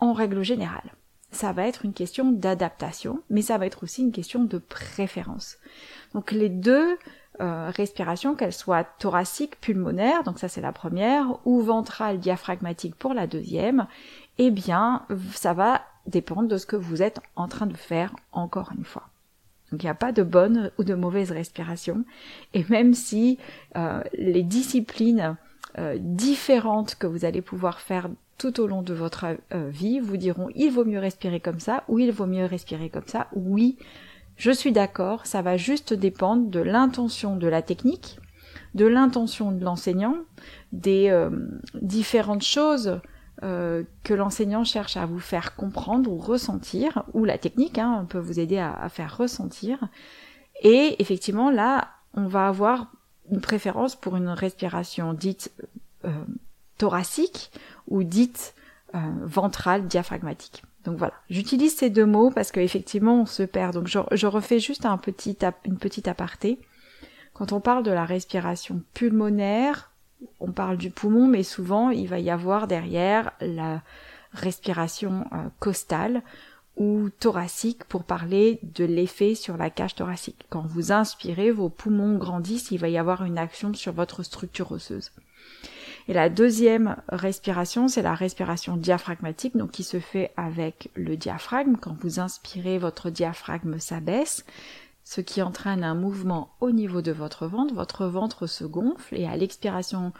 en 0.00 0.12
règle 0.12 0.42
générale. 0.42 0.94
Ça 1.30 1.52
va 1.52 1.66
être 1.66 1.86
une 1.86 1.94
question 1.94 2.30
d'adaptation, 2.30 3.22
mais 3.30 3.40
ça 3.40 3.56
va 3.56 3.64
être 3.64 3.84
aussi 3.84 4.02
une 4.02 4.12
question 4.12 4.44
de 4.44 4.58
préférence. 4.58 5.56
Donc 6.12 6.30
les 6.30 6.50
deux 6.50 6.98
euh, 7.40 7.70
respirations, 7.70 8.34
qu'elles 8.34 8.52
soient 8.52 8.84
thoraciques, 8.84 9.58
pulmonaires, 9.58 10.22
donc 10.22 10.38
ça 10.38 10.48
c'est 10.48 10.60
la 10.60 10.72
première, 10.72 11.38
ou 11.46 11.62
ventrale, 11.62 12.18
diaphragmatique 12.18 12.94
pour 12.94 13.14
la 13.14 13.26
deuxième, 13.26 13.86
eh 14.38 14.50
bien, 14.50 15.02
ça 15.32 15.52
va 15.52 15.82
dépendre 16.06 16.48
de 16.48 16.56
ce 16.56 16.66
que 16.66 16.76
vous 16.76 17.02
êtes 17.02 17.20
en 17.36 17.48
train 17.48 17.66
de 17.66 17.76
faire 17.76 18.14
encore 18.32 18.72
une 18.76 18.84
fois. 18.84 19.08
Donc 19.70 19.82
il 19.82 19.86
n'y 19.86 19.90
a 19.90 19.94
pas 19.94 20.12
de 20.12 20.22
bonne 20.22 20.70
ou 20.78 20.84
de 20.84 20.94
mauvaise 20.94 21.32
respiration. 21.32 22.04
Et 22.52 22.64
même 22.68 22.94
si 22.94 23.38
euh, 23.76 24.02
les 24.16 24.42
disciplines 24.42 25.36
euh, 25.78 25.96
différentes 25.98 26.94
que 26.96 27.06
vous 27.06 27.24
allez 27.24 27.40
pouvoir 27.40 27.80
faire 27.80 28.08
tout 28.36 28.60
au 28.60 28.66
long 28.66 28.82
de 28.82 28.92
votre 28.92 29.24
euh, 29.54 29.68
vie 29.70 30.00
vous 30.00 30.16
diront 30.16 30.48
il 30.54 30.70
vaut 30.70 30.84
mieux 30.84 30.98
respirer 30.98 31.40
comme 31.40 31.60
ça 31.60 31.84
ou 31.88 31.98
il 31.98 32.12
vaut 32.12 32.26
mieux 32.26 32.44
respirer 32.44 32.90
comme 32.90 33.06
ça, 33.06 33.28
oui, 33.32 33.78
je 34.36 34.50
suis 34.50 34.72
d'accord, 34.72 35.24
ça 35.26 35.40
va 35.40 35.56
juste 35.56 35.94
dépendre 35.94 36.50
de 36.50 36.60
l'intention 36.60 37.36
de 37.36 37.46
la 37.46 37.62
technique, 37.62 38.18
de 38.74 38.86
l'intention 38.86 39.52
de 39.52 39.64
l'enseignant, 39.64 40.16
des 40.72 41.14
différentes 41.80 42.42
choses 42.42 43.00
euh, 43.42 43.82
que 44.04 44.14
l'enseignant 44.14 44.62
cherche 44.62 44.96
à 44.96 45.04
vous 45.04 45.18
faire 45.18 45.56
comprendre 45.56 46.10
ou 46.10 46.16
ressentir, 46.16 47.02
ou 47.12 47.24
la 47.24 47.38
technique 47.38 47.78
hein, 47.78 48.06
peut 48.08 48.18
vous 48.18 48.38
aider 48.38 48.58
à, 48.58 48.88
faire 48.88 49.16
ressentir. 49.16 49.78
Et 50.62 50.96
effectivement, 51.00 51.50
là, 51.50 51.88
on 52.14 52.26
va 52.26 52.46
avoir 52.46 52.92
une 53.30 53.40
préférence 53.40 53.96
pour 53.96 54.16
une 54.16 54.28
respiration 54.28 55.12
dite 55.12 55.50
euh, 56.04 56.10
thoracique 56.78 57.50
ou 57.88 58.04
dite 58.04 58.54
euh, 58.94 58.98
ventrale 59.22 59.86
diaphragmatique. 59.86 60.62
Donc 60.84 60.98
voilà, 60.98 61.14
j'utilise 61.30 61.76
ces 61.76 61.90
deux 61.90 62.06
mots 62.06 62.30
parce 62.30 62.52
qu'effectivement 62.52 63.22
on 63.22 63.26
se 63.26 63.42
perd. 63.42 63.74
Donc 63.74 63.86
je, 63.86 63.98
je 64.12 64.26
refais 64.26 64.58
juste 64.58 64.84
un 64.86 64.98
petit, 64.98 65.36
une 65.64 65.78
petite 65.78 66.08
aparté. 66.08 66.60
Quand 67.34 67.52
on 67.52 67.60
parle 67.60 67.82
de 67.82 67.90
la 67.90 68.04
respiration 68.04 68.82
pulmonaire, 68.94 69.91
on 70.40 70.52
parle 70.52 70.76
du 70.76 70.90
poumon, 70.90 71.26
mais 71.26 71.42
souvent 71.42 71.90
il 71.90 72.08
va 72.08 72.18
y 72.18 72.30
avoir 72.30 72.66
derrière 72.66 73.32
la 73.40 73.82
respiration 74.32 75.26
euh, 75.32 75.48
costale 75.58 76.22
ou 76.76 77.10
thoracique 77.20 77.84
pour 77.84 78.04
parler 78.04 78.58
de 78.62 78.84
l'effet 78.84 79.34
sur 79.34 79.56
la 79.56 79.70
cage 79.70 79.94
thoracique. 79.94 80.46
Quand 80.48 80.66
vous 80.66 80.90
inspirez, 80.90 81.50
vos 81.50 81.68
poumons 81.68 82.16
grandissent, 82.16 82.70
il 82.70 82.78
va 82.78 82.88
y 82.88 82.96
avoir 82.96 83.24
une 83.24 83.38
action 83.38 83.74
sur 83.74 83.92
votre 83.92 84.22
structure 84.22 84.72
osseuse. 84.72 85.12
Et 86.08 86.14
la 86.14 86.28
deuxième 86.28 86.96
respiration, 87.08 87.88
c'est 87.88 88.02
la 88.02 88.14
respiration 88.14 88.76
diaphragmatique, 88.76 89.56
donc 89.56 89.70
qui 89.70 89.84
se 89.84 90.00
fait 90.00 90.32
avec 90.36 90.90
le 90.94 91.16
diaphragme. 91.16 91.76
Quand 91.80 91.96
vous 92.00 92.18
inspirez, 92.18 92.78
votre 92.78 93.10
diaphragme 93.10 93.78
s'abaisse 93.78 94.44
ce 95.04 95.20
qui 95.20 95.42
entraîne 95.42 95.84
un 95.84 95.94
mouvement 95.94 96.54
au 96.60 96.70
niveau 96.70 97.02
de 97.02 97.12
votre 97.12 97.46
ventre. 97.46 97.74
Votre 97.74 98.06
ventre 98.06 98.46
se 98.46 98.64
gonfle 98.64 99.16
et 99.16 99.26
à 99.26 99.36
l'expiration, 99.36 100.12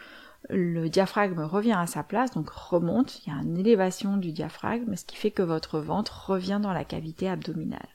le 0.48 0.88
diaphragme 0.88 1.40
revient 1.40 1.76
à 1.76 1.86
sa 1.86 2.02
place, 2.02 2.32
donc 2.32 2.50
remonte. 2.50 3.20
Il 3.20 3.32
y 3.32 3.36
a 3.36 3.40
une 3.40 3.58
élévation 3.58 4.16
du 4.16 4.32
diaphragme, 4.32 4.96
ce 4.96 5.04
qui 5.04 5.16
fait 5.16 5.30
que 5.30 5.42
votre 5.42 5.78
ventre 5.78 6.30
revient 6.30 6.60
dans 6.60 6.72
la 6.72 6.84
cavité 6.84 7.28
abdominale. 7.28 7.88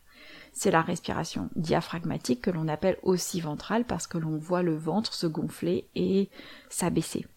C'est 0.53 0.71
la 0.71 0.81
respiration 0.81 1.49
diaphragmatique 1.55 2.41
que 2.41 2.51
l'on 2.51 2.67
appelle 2.67 2.97
aussi 3.03 3.41
ventrale 3.41 3.85
parce 3.85 4.07
que 4.07 4.17
l'on 4.17 4.37
voit 4.37 4.63
le 4.63 4.75
ventre 4.75 5.13
se 5.13 5.27
gonfler 5.27 5.87
et 5.93 6.29
s'abaisser. 6.69 7.27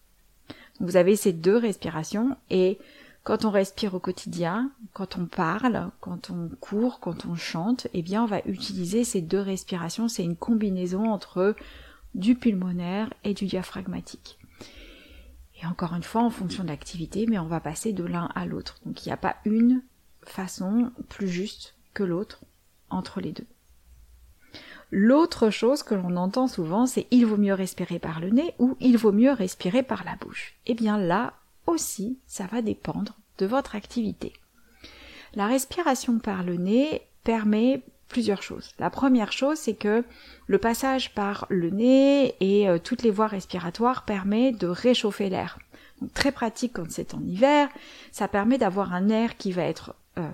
Vous 0.79 0.95
avez 0.95 1.15
ces 1.15 1.31
deux 1.31 1.57
respirations 1.57 2.35
et 2.49 2.79
quand 3.23 3.45
on 3.45 3.51
respire 3.51 3.93
au 3.93 3.99
quotidien, 3.99 4.71
quand 4.93 5.17
on 5.17 5.25
parle, 5.25 5.91
quand 5.99 6.31
on 6.31 6.49
court, 6.59 6.99
quand 6.99 7.25
on 7.25 7.35
chante, 7.35 7.87
eh 7.93 8.01
bien 8.01 8.23
on 8.23 8.27
va 8.27 8.41
utiliser 8.45 9.03
ces 9.03 9.21
deux 9.21 9.39
respirations, 9.39 10.07
c'est 10.07 10.23
une 10.23 10.35
combinaison 10.35 11.11
entre 11.11 11.55
du 12.15 12.35
pulmonaire 12.35 13.13
et 13.23 13.33
du 13.33 13.45
diaphragmatique. 13.45 14.39
Et 15.61 15.65
encore 15.67 15.93
une 15.93 16.03
fois, 16.03 16.23
en 16.23 16.31
fonction 16.31 16.63
de 16.63 16.69
l'activité, 16.69 17.27
mais 17.27 17.37
on 17.37 17.45
va 17.45 17.59
passer 17.59 17.93
de 17.93 18.03
l'un 18.03 18.29
à 18.33 18.47
l'autre. 18.47 18.79
Donc 18.85 19.05
il 19.05 19.09
n'y 19.09 19.13
a 19.13 19.17
pas 19.17 19.35
une 19.45 19.83
façon 20.23 20.91
plus 21.07 21.27
juste 21.27 21.75
que 21.93 22.03
l'autre 22.03 22.41
entre 22.89 23.21
les 23.21 23.31
deux. 23.31 23.45
L'autre 24.89 25.51
chose 25.51 25.83
que 25.83 25.95
l'on 25.95 26.17
entend 26.17 26.47
souvent, 26.47 26.85
c'est 26.85 27.07
il 27.11 27.25
vaut 27.25 27.37
mieux 27.37 27.53
respirer 27.53 27.99
par 27.99 28.19
le 28.19 28.29
nez 28.29 28.55
ou 28.59 28.75
il 28.81 28.97
vaut 28.97 29.13
mieux 29.13 29.31
respirer 29.31 29.83
par 29.83 30.03
la 30.03 30.15
bouche. 30.17 30.55
Eh 30.65 30.73
bien 30.73 30.97
là, 30.97 31.33
aussi, 31.67 32.17
ça 32.27 32.45
va 32.45 32.61
dépendre 32.61 33.17
de 33.37 33.45
votre 33.45 33.75
activité. 33.75 34.33
La 35.33 35.47
respiration 35.47 36.19
par 36.19 36.43
le 36.43 36.55
nez 36.55 37.01
permet 37.23 37.83
plusieurs 38.11 38.43
choses. 38.43 38.71
La 38.77 38.89
première 38.89 39.31
chose, 39.31 39.57
c'est 39.57 39.75
que 39.75 40.03
le 40.47 40.57
passage 40.57 41.13
par 41.13 41.45
le 41.49 41.69
nez 41.69 42.35
et 42.41 42.67
euh, 42.67 42.77
toutes 42.77 43.03
les 43.03 43.11
voies 43.11 43.27
respiratoires 43.27 44.03
permet 44.03 44.51
de 44.51 44.67
réchauffer 44.67 45.29
l'air. 45.29 45.59
Très 46.13 46.31
pratique 46.31 46.73
quand 46.73 46.91
c'est 46.91 47.13
en 47.13 47.23
hiver, 47.23 47.69
ça 48.11 48.27
permet 48.27 48.57
d'avoir 48.57 48.93
un 48.93 49.09
air 49.09 49.37
qui 49.37 49.51
va 49.51 49.63
être 49.63 49.95
euh, 50.17 50.29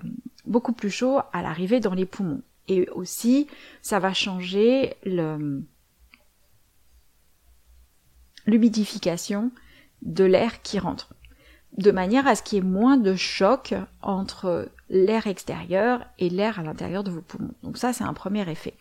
beaucoup 0.46 0.72
plus 0.72 0.90
chaud 0.90 1.20
à 1.32 1.42
l'arrivée 1.42 1.78
dans 1.78 1.94
les 1.94 2.06
poumons. 2.06 2.42
Et 2.66 2.88
aussi, 2.90 3.46
ça 3.80 3.98
va 3.98 4.12
changer 4.12 4.96
l'humidification 8.46 9.50
de 10.02 10.24
l'air 10.24 10.62
qui 10.62 10.78
rentre, 10.78 11.14
de 11.76 11.90
manière 11.90 12.26
à 12.26 12.34
ce 12.34 12.42
qu'il 12.42 12.56
y 12.56 12.60
ait 12.60 12.64
moins 12.64 12.96
de 12.96 13.14
choc 13.14 13.74
entre 14.02 14.68
l'air 14.90 15.26
extérieur 15.26 16.00
et 16.18 16.30
l'air 16.30 16.58
à 16.58 16.62
l'intérieur 16.62 17.04
de 17.04 17.10
vos 17.10 17.20
poumons. 17.20 17.54
Donc 17.62 17.78
ça, 17.78 17.92
c'est 17.92 18.04
un 18.04 18.14
premier 18.14 18.48
effet. 18.50 18.74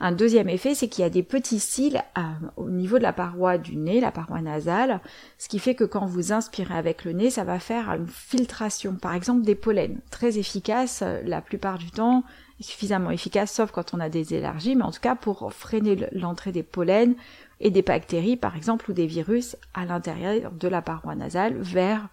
Un 0.00 0.12
deuxième 0.12 0.48
effet, 0.48 0.74
c'est 0.74 0.88
qu'il 0.88 1.02
y 1.02 1.06
a 1.06 1.10
des 1.10 1.24
petits 1.24 1.58
cils 1.58 2.02
euh, 2.16 2.22
au 2.56 2.70
niveau 2.70 2.98
de 2.98 3.02
la 3.02 3.12
paroi 3.12 3.58
du 3.58 3.76
nez, 3.76 4.00
la 4.00 4.12
paroi 4.12 4.40
nasale, 4.40 5.00
ce 5.38 5.48
qui 5.48 5.58
fait 5.58 5.74
que 5.74 5.82
quand 5.82 6.06
vous 6.06 6.32
inspirez 6.32 6.74
avec 6.74 7.04
le 7.04 7.12
nez, 7.12 7.30
ça 7.30 7.42
va 7.42 7.58
faire 7.58 7.90
une 7.90 8.06
filtration, 8.06 8.94
par 8.94 9.14
exemple 9.14 9.42
des 9.42 9.56
pollens, 9.56 9.98
très 10.10 10.38
efficace 10.38 11.00
euh, 11.02 11.20
la 11.24 11.40
plupart 11.40 11.78
du 11.78 11.90
temps, 11.90 12.22
suffisamment 12.60 13.10
efficace, 13.10 13.52
sauf 13.52 13.72
quand 13.72 13.92
on 13.92 13.98
a 13.98 14.08
des 14.08 14.34
élargies, 14.34 14.76
mais 14.76 14.84
en 14.84 14.92
tout 14.92 15.00
cas 15.00 15.16
pour 15.16 15.52
freiner 15.52 15.96
l'entrée 16.12 16.52
des 16.52 16.62
pollens 16.62 17.14
et 17.60 17.70
des 17.70 17.82
bactéries, 17.82 18.36
par 18.36 18.56
exemple, 18.56 18.90
ou 18.90 18.94
des 18.94 19.06
virus 19.06 19.56
à 19.74 19.84
l'intérieur 19.84 20.52
de 20.52 20.68
la 20.68 20.82
paroi 20.82 21.14
nasale 21.14 21.56
vers 21.58 22.08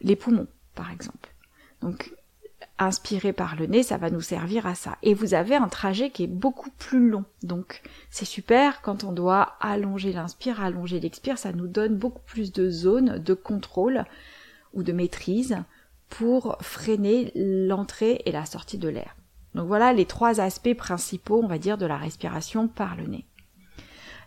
les 0.00 0.16
poumons, 0.16 0.48
par 0.74 0.90
exemple. 0.90 1.34
Donc 1.80 2.12
inspirer 2.78 3.32
par 3.32 3.56
le 3.56 3.66
nez, 3.66 3.82
ça 3.82 3.96
va 3.96 4.10
nous 4.10 4.20
servir 4.20 4.66
à 4.66 4.74
ça. 4.74 4.98
Et 5.02 5.14
vous 5.14 5.34
avez 5.34 5.54
un 5.54 5.68
trajet 5.68 6.10
qui 6.10 6.24
est 6.24 6.28
beaucoup 6.28 6.70
plus 6.70 7.08
long. 7.08 7.24
Donc 7.42 7.82
c'est 8.10 8.24
super 8.24 8.82
quand 8.82 9.04
on 9.04 9.12
doit 9.12 9.56
allonger 9.60 10.12
l'inspire, 10.12 10.60
allonger 10.60 11.00
l'expire, 11.00 11.38
ça 11.38 11.52
nous 11.52 11.68
donne 11.68 11.96
beaucoup 11.96 12.22
plus 12.26 12.52
de 12.52 12.70
zones 12.70 13.18
de 13.18 13.34
contrôle 13.34 14.04
ou 14.74 14.82
de 14.82 14.92
maîtrise 14.92 15.56
pour 16.08 16.56
freiner 16.60 17.32
l'entrée 17.34 18.22
et 18.26 18.32
la 18.32 18.46
sortie 18.46 18.78
de 18.78 18.88
l'air. 18.88 19.16
Donc 19.54 19.66
voilà 19.66 19.92
les 19.92 20.04
trois 20.04 20.40
aspects 20.40 20.74
principaux, 20.74 21.40
on 21.42 21.48
va 21.48 21.58
dire, 21.58 21.78
de 21.78 21.86
la 21.86 21.96
respiration 21.96 22.68
par 22.68 22.94
le 22.96 23.06
nez. 23.06 23.26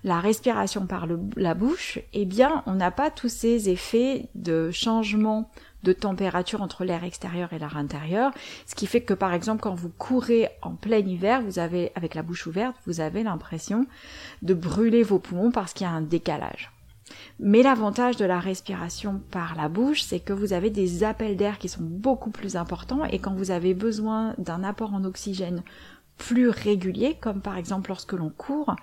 La 0.03 0.19
respiration 0.19 0.85
par 0.85 1.07
la 1.35 1.53
bouche, 1.53 1.99
eh 2.13 2.25
bien, 2.25 2.63
on 2.65 2.75
n'a 2.75 2.91
pas 2.91 3.11
tous 3.11 3.29
ces 3.29 3.69
effets 3.69 4.29
de 4.35 4.71
changement 4.71 5.49
de 5.83 5.93
température 5.93 6.61
entre 6.61 6.83
l'air 6.83 7.03
extérieur 7.03 7.53
et 7.53 7.59
l'air 7.59 7.77
intérieur, 7.77 8.31
ce 8.65 8.75
qui 8.75 8.85
fait 8.85 9.01
que 9.01 9.13
par 9.13 9.33
exemple 9.33 9.61
quand 9.61 9.73
vous 9.73 9.89
courez 9.89 10.49
en 10.61 10.71
plein 10.71 10.97
hiver, 10.97 11.41
vous 11.41 11.59
avez 11.59 11.91
avec 11.95 12.15
la 12.15 12.21
bouche 12.21 12.47
ouverte, 12.47 12.75
vous 12.85 12.99
avez 12.99 13.23
l'impression 13.23 13.85
de 14.41 14.53
brûler 14.53 15.03
vos 15.03 15.19
poumons 15.19 15.51
parce 15.51 15.73
qu'il 15.73 15.87
y 15.87 15.89
a 15.89 15.93
un 15.93 16.01
décalage. 16.01 16.71
Mais 17.39 17.63
l'avantage 17.63 18.17
de 18.17 18.25
la 18.25 18.39
respiration 18.39 19.21
par 19.31 19.55
la 19.55 19.69
bouche, 19.69 20.03
c'est 20.03 20.19
que 20.19 20.33
vous 20.33 20.53
avez 20.53 20.69
des 20.69 21.03
appels 21.03 21.37
d'air 21.37 21.57
qui 21.57 21.69
sont 21.69 21.83
beaucoup 21.83 22.29
plus 22.29 22.55
importants 22.55 23.05
et 23.05 23.19
quand 23.19 23.33
vous 23.33 23.51
avez 23.51 23.73
besoin 23.73 24.35
d'un 24.37 24.63
apport 24.63 24.93
en 24.93 25.03
oxygène 25.05 25.63
plus 26.17 26.49
régulier, 26.49 27.15
comme 27.19 27.41
par 27.41 27.57
exemple 27.57 27.89
lorsque 27.89 28.13
l'on 28.13 28.29
court, 28.29 28.75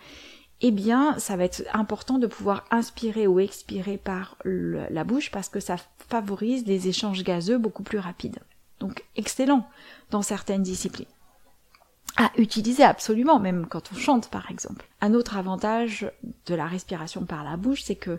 eh 0.62 0.70
bien, 0.70 1.18
ça 1.18 1.36
va 1.36 1.44
être 1.44 1.62
important 1.72 2.18
de 2.18 2.26
pouvoir 2.26 2.64
inspirer 2.70 3.26
ou 3.26 3.40
expirer 3.40 3.98
par 3.98 4.38
la 4.44 5.04
bouche 5.04 5.30
parce 5.30 5.48
que 5.48 5.60
ça 5.60 5.76
favorise 6.08 6.64
des 6.64 6.88
échanges 6.88 7.22
gazeux 7.22 7.58
beaucoup 7.58 7.82
plus 7.82 7.98
rapides. 7.98 8.38
Donc, 8.80 9.04
excellent 9.16 9.68
dans 10.10 10.22
certaines 10.22 10.62
disciplines. 10.62 11.08
À 12.16 12.30
utiliser 12.38 12.82
absolument, 12.82 13.38
même 13.38 13.66
quand 13.66 13.92
on 13.92 13.96
chante 13.96 14.30
par 14.30 14.50
exemple. 14.50 14.88
Un 15.02 15.12
autre 15.12 15.36
avantage 15.36 16.10
de 16.46 16.54
la 16.54 16.66
respiration 16.66 17.26
par 17.26 17.44
la 17.44 17.58
bouche, 17.58 17.82
c'est 17.82 17.96
que 17.96 18.18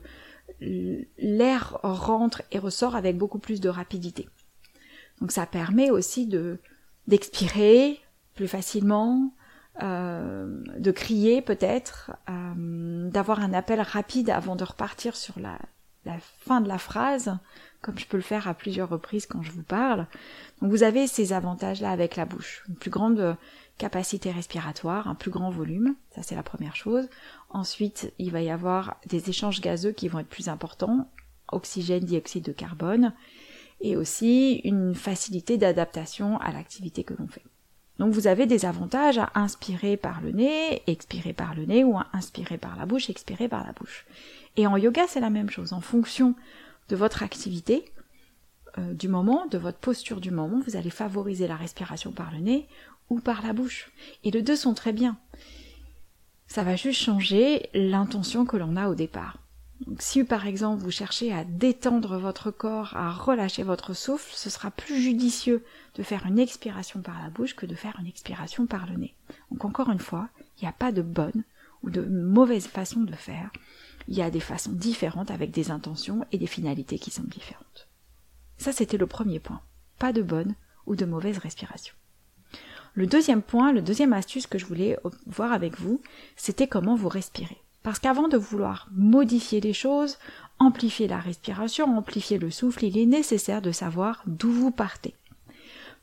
l'air 0.59 1.79
rentre 1.81 2.43
et 2.51 2.59
ressort 2.59 2.95
avec 2.95 3.17
beaucoup 3.17 3.39
plus 3.39 3.59
de 3.59 3.69
rapidité. 3.69 4.27
Donc 5.19 5.31
ça 5.31 5.45
permet 5.45 5.89
aussi 5.89 6.27
de 6.27 6.59
d'expirer 7.07 7.99
plus 8.35 8.47
facilement, 8.47 9.33
euh, 9.81 10.63
de 10.77 10.91
crier 10.91 11.41
peut-être, 11.41 12.11
euh, 12.29 13.09
d'avoir 13.09 13.39
un 13.39 13.53
appel 13.53 13.81
rapide 13.81 14.29
avant 14.29 14.55
de 14.55 14.63
repartir 14.63 15.15
sur 15.15 15.39
la, 15.39 15.57
la, 16.05 16.17
fin 16.39 16.61
de 16.61 16.67
la 16.67 16.77
phrase, 16.77 17.37
comme 17.81 17.97
je 17.97 18.07
peux 18.07 18.17
le 18.17 18.23
faire 18.23 18.47
à 18.47 18.53
plusieurs 18.53 18.89
reprises 18.89 19.25
quand 19.25 19.43
je 19.43 19.51
vous 19.51 19.63
parle. 19.63 20.07
Donc 20.61 20.71
vous 20.71 20.83
avez 20.83 21.07
ces 21.07 21.33
avantages-là 21.33 21.91
avec 21.91 22.15
la 22.15 22.25
bouche. 22.25 22.63
Une 22.69 22.75
plus 22.75 22.89
grande 22.89 23.37
capacité 23.77 24.31
respiratoire, 24.31 25.07
un 25.07 25.15
plus 25.15 25.31
grand 25.31 25.51
volume, 25.51 25.95
ça 26.15 26.23
c'est 26.23 26.35
la 26.35 26.43
première 26.43 26.75
chose. 26.75 27.07
Ensuite, 27.49 28.11
il 28.17 28.31
va 28.31 28.41
y 28.41 28.49
avoir 28.49 28.97
des 29.05 29.29
échanges 29.29 29.61
gazeux 29.61 29.91
qui 29.91 30.07
vont 30.07 30.19
être 30.19 30.27
plus 30.27 30.49
importants, 30.49 31.09
oxygène, 31.51 32.03
dioxyde 32.03 32.43
de 32.43 32.51
carbone, 32.51 33.13
et 33.81 33.95
aussi 33.95 34.61
une 34.63 34.95
facilité 34.95 35.57
d'adaptation 35.57 36.39
à 36.39 36.51
l'activité 36.51 37.03
que 37.03 37.13
l'on 37.13 37.27
fait. 37.27 37.43
Donc 37.99 38.13
vous 38.13 38.27
avez 38.27 38.45
des 38.45 38.65
avantages 38.65 39.17
à 39.17 39.31
inspirer 39.35 39.97
par 39.97 40.21
le 40.21 40.31
nez, 40.31 40.83
expirer 40.87 41.33
par 41.33 41.55
le 41.55 41.65
nez, 41.65 41.83
ou 41.83 41.97
à 41.97 42.07
inspirer 42.13 42.57
par 42.57 42.75
la 42.77 42.85
bouche, 42.85 43.09
expirer 43.09 43.47
par 43.47 43.65
la 43.65 43.73
bouche. 43.73 44.05
Et 44.55 44.67
en 44.67 44.77
yoga, 44.77 45.05
c'est 45.07 45.19
la 45.19 45.29
même 45.29 45.49
chose. 45.49 45.73
En 45.73 45.81
fonction 45.81 46.35
de 46.89 46.95
votre 46.95 47.23
activité, 47.23 47.85
euh, 48.77 48.93
du 48.93 49.07
moment, 49.07 49.47
de 49.47 49.57
votre 49.57 49.79
posture 49.79 50.21
du 50.21 50.31
moment, 50.31 50.61
vous 50.65 50.75
allez 50.75 50.89
favoriser 50.89 51.47
la 51.47 51.55
respiration 51.55 52.11
par 52.11 52.31
le 52.31 52.39
nez 52.39 52.67
ou 53.09 53.19
par 53.19 53.41
la 53.41 53.53
bouche. 53.53 53.91
Et 54.23 54.31
les 54.31 54.41
deux 54.41 54.55
sont 54.55 54.73
très 54.73 54.93
bien. 54.93 55.17
Ça 56.47 56.63
va 56.63 56.75
juste 56.75 57.01
changer 57.01 57.69
l'intention 57.73 58.45
que 58.45 58.57
l'on 58.57 58.75
a 58.75 58.89
au 58.89 58.95
départ. 58.95 59.37
Donc, 59.85 60.01
si 60.01 60.23
par 60.23 60.47
exemple 60.47 60.81
vous 60.81 60.91
cherchez 60.91 61.31
à 61.31 61.43
détendre 61.43 62.17
votre 62.17 62.49
corps, 62.49 62.95
à 62.95 63.11
relâcher 63.11 63.63
votre 63.63 63.93
souffle, 63.93 64.31
ce 64.33 64.49
sera 64.49 64.71
plus 64.71 64.99
judicieux 64.99 65.63
de 65.95 66.03
faire 66.03 66.25
une 66.25 66.39
expiration 66.39 67.01
par 67.01 67.21
la 67.21 67.29
bouche 67.29 67.55
que 67.55 67.65
de 67.65 67.75
faire 67.75 67.95
une 67.99 68.07
expiration 68.07 68.65
par 68.65 68.87
le 68.87 68.97
nez. 68.97 69.13
Donc 69.51 69.65
encore 69.65 69.91
une 69.91 69.99
fois, 69.99 70.29
il 70.57 70.63
n'y 70.63 70.69
a 70.69 70.73
pas 70.73 70.91
de 70.91 71.03
bonne 71.03 71.43
ou 71.83 71.91
de 71.91 72.01
mauvaise 72.01 72.65
façon 72.67 73.01
de 73.01 73.13
faire. 73.13 73.51
Il 74.07 74.15
y 74.15 74.21
a 74.21 74.31
des 74.31 74.39
façons 74.39 74.71
différentes 74.71 75.31
avec 75.31 75.51
des 75.51 75.69
intentions 75.69 76.25
et 76.31 76.37
des 76.37 76.47
finalités 76.47 76.97
qui 76.97 77.11
sont 77.11 77.23
différentes. 77.23 77.87
Ça 78.57 78.71
c'était 78.71 78.97
le 78.97 79.07
premier 79.07 79.39
point. 79.39 79.61
Pas 79.99 80.11
de 80.11 80.23
bonne 80.23 80.55
ou 80.87 80.95
de 80.95 81.05
mauvaise 81.05 81.37
respiration. 81.37 81.93
Le 82.95 83.05
deuxième 83.05 83.43
point, 83.43 83.73
le 83.73 83.83
deuxième 83.83 84.13
astuce 84.13 84.47
que 84.47 84.57
je 84.57 84.65
voulais 84.65 84.97
voir 85.27 85.51
avec 85.51 85.79
vous, 85.79 86.01
c'était 86.35 86.67
comment 86.67 86.95
vous 86.95 87.09
respirez. 87.09 87.61
Parce 87.87 87.99
qu'avant 87.99 88.27
de 88.27 88.35
vouloir 88.35 88.89
modifier 88.91 89.61
les 89.61 89.71
choses, 89.71 90.17
amplifier 90.59 91.07
la 91.07 91.19
respiration, 91.19 91.97
amplifier 91.97 92.37
le 92.37 92.51
souffle, 92.51 92.83
il 92.83 92.97
est 92.97 93.05
nécessaire 93.05 93.61
de 93.61 93.71
savoir 93.71 94.23
d'où 94.27 94.51
vous 94.51 94.71
partez. 94.71 95.15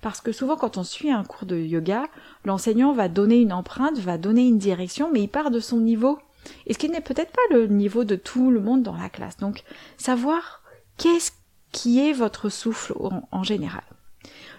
Parce 0.00 0.22
que 0.22 0.32
souvent 0.32 0.56
quand 0.56 0.78
on 0.78 0.82
suit 0.82 1.10
un 1.10 1.24
cours 1.24 1.44
de 1.44 1.58
yoga, 1.58 2.06
l'enseignant 2.46 2.94
va 2.94 3.08
donner 3.08 3.36
une 3.36 3.52
empreinte, 3.52 3.98
va 3.98 4.16
donner 4.16 4.48
une 4.48 4.56
direction, 4.56 5.10
mais 5.12 5.24
il 5.24 5.28
part 5.28 5.50
de 5.50 5.60
son 5.60 5.76
niveau. 5.76 6.18
Et 6.66 6.72
ce 6.72 6.78
qui 6.78 6.88
n'est 6.88 7.02
peut-être 7.02 7.32
pas 7.32 7.54
le 7.54 7.66
niveau 7.66 8.04
de 8.04 8.16
tout 8.16 8.50
le 8.50 8.60
monde 8.60 8.82
dans 8.82 8.96
la 8.96 9.10
classe. 9.10 9.36
Donc 9.36 9.62
savoir 9.98 10.62
qu'est-ce 10.96 11.32
qui 11.70 12.00
est 12.00 12.14
votre 12.14 12.48
souffle 12.48 12.94
en 13.30 13.42
général. 13.42 13.84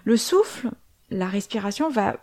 Le 0.04 0.16
souffle, 0.16 0.70
la 1.10 1.26
respiration 1.26 1.90
va 1.90 2.18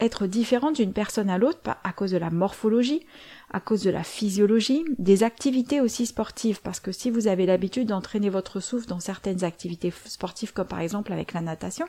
être 0.00 0.26
différente 0.26 0.76
d'une 0.76 0.92
personne 0.92 1.30
à 1.30 1.38
l'autre 1.38 1.60
à 1.84 1.92
cause 1.92 2.10
de 2.10 2.16
la 2.18 2.30
morphologie, 2.30 3.06
à 3.50 3.60
cause 3.60 3.82
de 3.82 3.90
la 3.90 4.02
physiologie, 4.02 4.84
des 4.98 5.22
activités 5.22 5.80
aussi 5.80 6.06
sportives, 6.06 6.60
parce 6.62 6.80
que 6.80 6.92
si 6.92 7.10
vous 7.10 7.28
avez 7.28 7.46
l'habitude 7.46 7.88
d'entraîner 7.88 8.30
votre 8.30 8.60
souffle 8.60 8.86
dans 8.86 9.00
certaines 9.00 9.44
activités 9.44 9.92
sportives, 10.06 10.52
comme 10.52 10.66
par 10.66 10.80
exemple 10.80 11.12
avec 11.12 11.32
la 11.32 11.40
natation, 11.40 11.86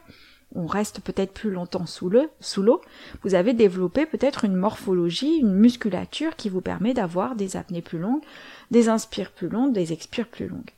on 0.56 0.68
reste 0.68 1.00
peut-être 1.00 1.34
plus 1.34 1.50
longtemps 1.50 1.86
sous 1.86 2.10
l'eau, 2.10 2.28
sous 2.40 2.62
l'eau, 2.62 2.82
vous 3.24 3.34
avez 3.34 3.54
développé 3.54 4.06
peut-être 4.06 4.46
une 4.46 4.56
morphologie, 4.56 5.38
une 5.38 5.54
musculature 5.54 6.36
qui 6.36 6.50
vous 6.50 6.62
permet 6.62 6.94
d'avoir 6.94 7.36
des 7.36 7.58
apnées 7.58 7.82
plus 7.82 8.00
longues, 8.00 8.22
des 8.70 8.90
inspires 8.90 9.32
plus 9.32 9.50
longues, 9.50 9.74
des 9.74 9.94
expires 9.94 10.28
plus 10.28 10.48
longues. 10.48 10.72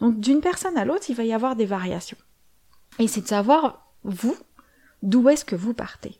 Donc 0.00 0.18
d'une 0.20 0.40
personne 0.40 0.78
à 0.78 0.84
l'autre, 0.84 1.10
il 1.10 1.16
va 1.16 1.24
y 1.24 1.32
avoir 1.32 1.56
des 1.56 1.66
variations. 1.66 2.16
Et 2.98 3.08
c'est 3.08 3.20
de 3.20 3.26
savoir, 3.26 3.92
vous, 4.04 4.36
d'où 5.02 5.28
est-ce 5.28 5.44
que 5.44 5.56
vous 5.56 5.74
partez. 5.74 6.18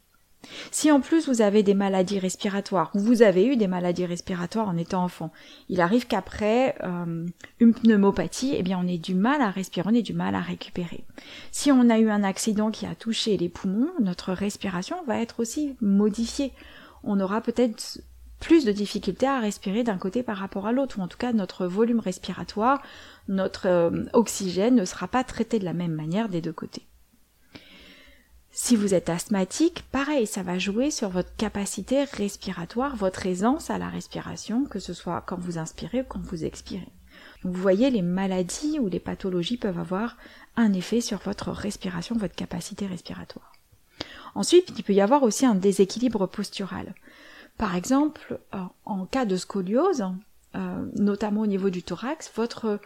Si 0.71 0.91
en 0.91 1.01
plus 1.01 1.29
vous 1.29 1.43
avez 1.43 1.63
des 1.63 1.75
maladies 1.75 2.19
respiratoires, 2.19 2.91
ou 2.95 3.01
vous 3.01 3.23
avez 3.23 3.47
eu 3.47 3.57
des 3.57 3.67
maladies 3.67 4.07
respiratoires 4.07 4.69
en 4.69 4.77
étant 4.77 5.03
enfant, 5.03 5.33
il 5.69 5.81
arrive 5.81 6.07
qu'après 6.07 6.77
euh, 6.85 7.27
une 7.61 7.75
pneumopathie, 7.75 8.55
eh 8.57 8.63
bien 8.63 8.79
on 8.83 8.87
ait 8.87 8.99
du 8.99 9.15
mal 9.15 9.41
à 9.41 9.51
respirer, 9.51 9.89
on 9.91 9.95
ait 9.95 10.03
du 10.03 10.15
mal 10.15 10.35
à 10.35 10.41
récupérer. 10.41 11.05
Si 11.51 11.73
on 11.73 11.91
a 11.91 11.99
eu 11.99 12.11
un 12.11 12.23
accident 12.23 12.71
qui 12.71 12.87
a 12.87 12.95
touché 12.95 13.37
les 13.37 13.49
poumons, 13.49 13.91
notre 14.01 14.33
respiration 14.33 14.97
va 15.07 15.21
être 15.21 15.41
aussi 15.41 15.77
modifiée. 15.81 16.53
On 17.03 17.21
aura 17.21 17.41
peut-être 17.41 18.01
plus 18.41 18.65
de 18.65 18.73
difficultés 18.73 19.27
à 19.27 19.41
respirer 19.41 19.83
d'un 19.83 19.99
côté 19.99 20.23
par 20.23 20.37
rapport 20.37 20.67
à 20.67 20.73
l'autre, 20.73 20.99
ou 20.99 21.03
en 21.03 21.09
tout 21.09 21.19
cas 21.19 21.33
notre 21.33 21.67
volume 21.67 22.01
respiratoire, 22.01 22.81
notre 23.27 23.67
euh, 23.67 24.05
oxygène 24.13 24.77
ne 24.77 24.85
sera 24.85 25.09
pas 25.09 25.25
traité 25.25 25.59
de 25.59 25.65
la 25.65 25.73
même 25.73 25.95
manière 25.95 26.29
des 26.29 26.41
deux 26.41 26.53
côtés. 26.53 26.88
Si 28.51 28.77
vous 28.77 28.95
êtes 28.95 29.09
asthmatique, 29.09 29.85
pareil, 29.93 30.27
ça 30.27 30.43
va 30.43 30.59
jouer 30.59 30.91
sur 30.91 31.11
votre 31.11 31.35
capacité 31.37 32.05
respiratoire, 32.05 32.97
votre 32.97 33.27
aisance 33.27 33.71
à 33.71 33.79
la 33.79 33.89
respiration, 33.89 34.65
que 34.65 34.79
ce 34.79 34.95
soit 34.95 35.23
quand 35.27 35.39
vous 35.39 35.59
inspirez 35.59 36.01
ou 36.01 36.05
quand 36.05 36.23
vous 36.23 36.45
expirez. 36.45 36.89
vous 37.45 37.53
voyez, 37.53 37.91
les 37.91 38.03
maladies 38.03 38.79
ou 38.81 38.89
les 38.89 39.01
pathologies 39.01 39.59
peuvent 39.59 39.79
avoir 39.79 40.17
un 40.57 40.73
effet 40.73 41.01
sur 41.01 41.19
votre 41.19 41.51
respiration, 41.51 42.17
votre 42.17 42.35
capacité 42.35 42.87
respiratoire. 42.87 43.53
Ensuite, 44.35 44.73
il 44.77 44.83
peut 44.83 44.93
y 44.93 45.01
avoir 45.01 45.23
aussi 45.23 45.47
un 45.47 45.55
déséquilibre 45.55 46.27
postural. 46.27 46.95
Par 47.59 47.75
exemple, 47.75 48.39
en 48.85 49.07
cas 49.07 49.25
de 49.25 49.37
scoliose, 49.37 50.05
euh, 50.57 50.87
notamment 50.97 51.43
au 51.43 51.47
niveau 51.47 51.71
du 51.71 51.83
thorax, 51.83 52.33
votre 52.35 52.81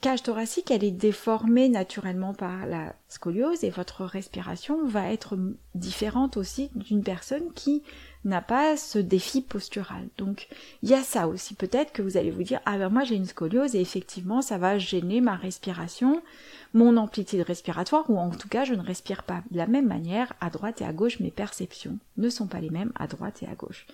cage 0.00 0.22
thoracique, 0.22 0.70
elle 0.70 0.84
est 0.84 0.90
déformée 0.90 1.68
naturellement 1.68 2.32
par 2.32 2.66
la 2.66 2.94
scoliose 3.08 3.64
et 3.64 3.70
votre 3.70 4.04
respiration 4.04 4.86
va 4.86 5.12
être 5.12 5.36
différente 5.74 6.36
aussi 6.36 6.70
d'une 6.74 7.02
personne 7.02 7.52
qui 7.54 7.82
n'a 8.24 8.40
pas 8.40 8.76
ce 8.76 8.98
défi 8.98 9.40
postural. 9.40 10.06
Donc 10.16 10.48
il 10.82 10.90
y 10.90 10.94
a 10.94 11.02
ça 11.02 11.26
aussi. 11.26 11.54
Peut-être 11.54 11.92
que 11.92 12.02
vous 12.02 12.16
allez 12.16 12.30
vous 12.30 12.42
dire 12.42 12.60
ah 12.64 12.78
ben 12.78 12.90
moi 12.90 13.04
j'ai 13.04 13.16
une 13.16 13.26
scoliose 13.26 13.74
et 13.74 13.80
effectivement 13.80 14.40
ça 14.40 14.58
va 14.58 14.78
gêner 14.78 15.20
ma 15.20 15.34
respiration, 15.34 16.22
mon 16.74 16.96
amplitude 16.96 17.42
respiratoire 17.42 18.08
ou 18.08 18.18
en 18.18 18.30
tout 18.30 18.48
cas 18.48 18.64
je 18.64 18.74
ne 18.74 18.82
respire 18.82 19.24
pas 19.24 19.42
de 19.50 19.56
la 19.56 19.66
même 19.66 19.88
manière 19.88 20.32
à 20.40 20.50
droite 20.50 20.80
et 20.80 20.84
à 20.84 20.92
gauche. 20.92 21.18
Mes 21.18 21.30
perceptions 21.32 21.98
ne 22.18 22.28
sont 22.28 22.46
pas 22.46 22.60
les 22.60 22.70
mêmes 22.70 22.92
à 22.94 23.08
droite 23.08 23.42
et 23.42 23.48
à 23.48 23.54
gauche. 23.54 23.86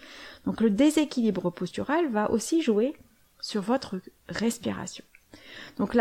Donc 0.45 0.61
le 0.61 0.71
déséquilibre 0.71 1.51
postural 1.51 2.11
va 2.11 2.31
aussi 2.31 2.61
jouer 2.61 2.95
sur 3.41 3.63
votre 3.63 3.97
respiration. 4.29 5.05
Donc 5.79 5.97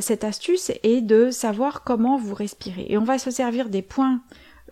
cette 0.00 0.24
astuce 0.24 0.70
est 0.82 1.02
de 1.02 1.30
savoir 1.30 1.84
comment 1.84 2.16
vous 2.18 2.34
respirez. 2.34 2.86
Et 2.88 2.98
on 2.98 3.04
va 3.04 3.18
se 3.18 3.30
servir 3.30 3.68
des 3.68 3.82
points 3.82 4.22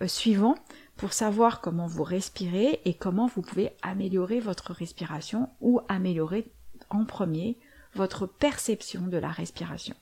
euh, 0.01 0.07
suivants 0.07 0.55
pour 0.97 1.13
savoir 1.13 1.61
comment 1.61 1.87
vous 1.87 2.03
respirez 2.03 2.81
et 2.85 2.93
comment 2.93 3.27
vous 3.27 3.41
pouvez 3.41 3.71
améliorer 3.81 4.39
votre 4.39 4.73
respiration 4.73 5.49
ou 5.61 5.81
améliorer 5.87 6.45
en 6.89 7.05
premier 7.05 7.57
votre 7.95 8.25
perception 8.27 9.01
de 9.01 9.17
la 9.17 9.29
respiration. 9.29 9.95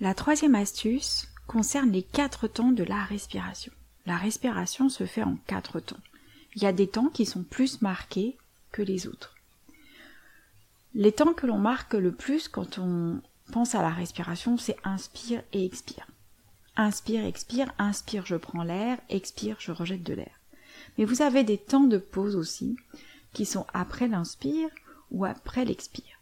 La 0.00 0.14
troisième 0.14 0.54
astuce 0.54 1.28
concerne 1.46 1.90
les 1.90 2.02
quatre 2.02 2.48
temps 2.48 2.72
de 2.72 2.84
la 2.84 3.04
respiration. 3.04 3.72
La 4.06 4.16
respiration 4.16 4.88
se 4.88 5.04
fait 5.04 5.22
en 5.22 5.36
quatre 5.46 5.80
temps. 5.80 6.00
Il 6.56 6.62
y 6.62 6.66
a 6.66 6.72
des 6.72 6.88
temps 6.88 7.08
qui 7.08 7.26
sont 7.26 7.42
plus 7.42 7.82
marqués 7.82 8.36
que 8.72 8.82
les 8.82 9.06
autres. 9.06 9.34
Les 10.94 11.12
temps 11.12 11.34
que 11.34 11.46
l'on 11.46 11.58
marque 11.58 11.94
le 11.94 12.12
plus 12.12 12.48
quand 12.48 12.78
on 12.78 13.20
pense 13.52 13.74
à 13.74 13.82
la 13.82 13.90
respiration, 13.90 14.56
c'est 14.56 14.76
inspire 14.82 15.42
et 15.52 15.64
expire. 15.64 16.06
Inspire, 16.76 17.24
expire, 17.24 17.72
inspire, 17.78 18.26
je 18.26 18.36
prends 18.36 18.64
l'air, 18.64 18.98
expire, 19.08 19.56
je 19.60 19.70
rejette 19.70 20.02
de 20.02 20.14
l'air. 20.14 20.40
Mais 20.98 21.04
vous 21.04 21.22
avez 21.22 21.44
des 21.44 21.58
temps 21.58 21.84
de 21.84 21.98
pause 21.98 22.34
aussi, 22.34 22.76
qui 23.32 23.46
sont 23.46 23.66
après 23.72 24.08
l'inspire 24.08 24.68
ou 25.10 25.24
après 25.24 25.64
l'expire. 25.64 26.18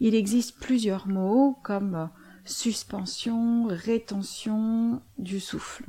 Il 0.00 0.14
existe 0.14 0.58
plusieurs 0.58 1.06
mots 1.06 1.56
comme 1.62 2.10
suspension, 2.44 3.66
rétention 3.68 5.00
du 5.18 5.40
souffle. 5.40 5.84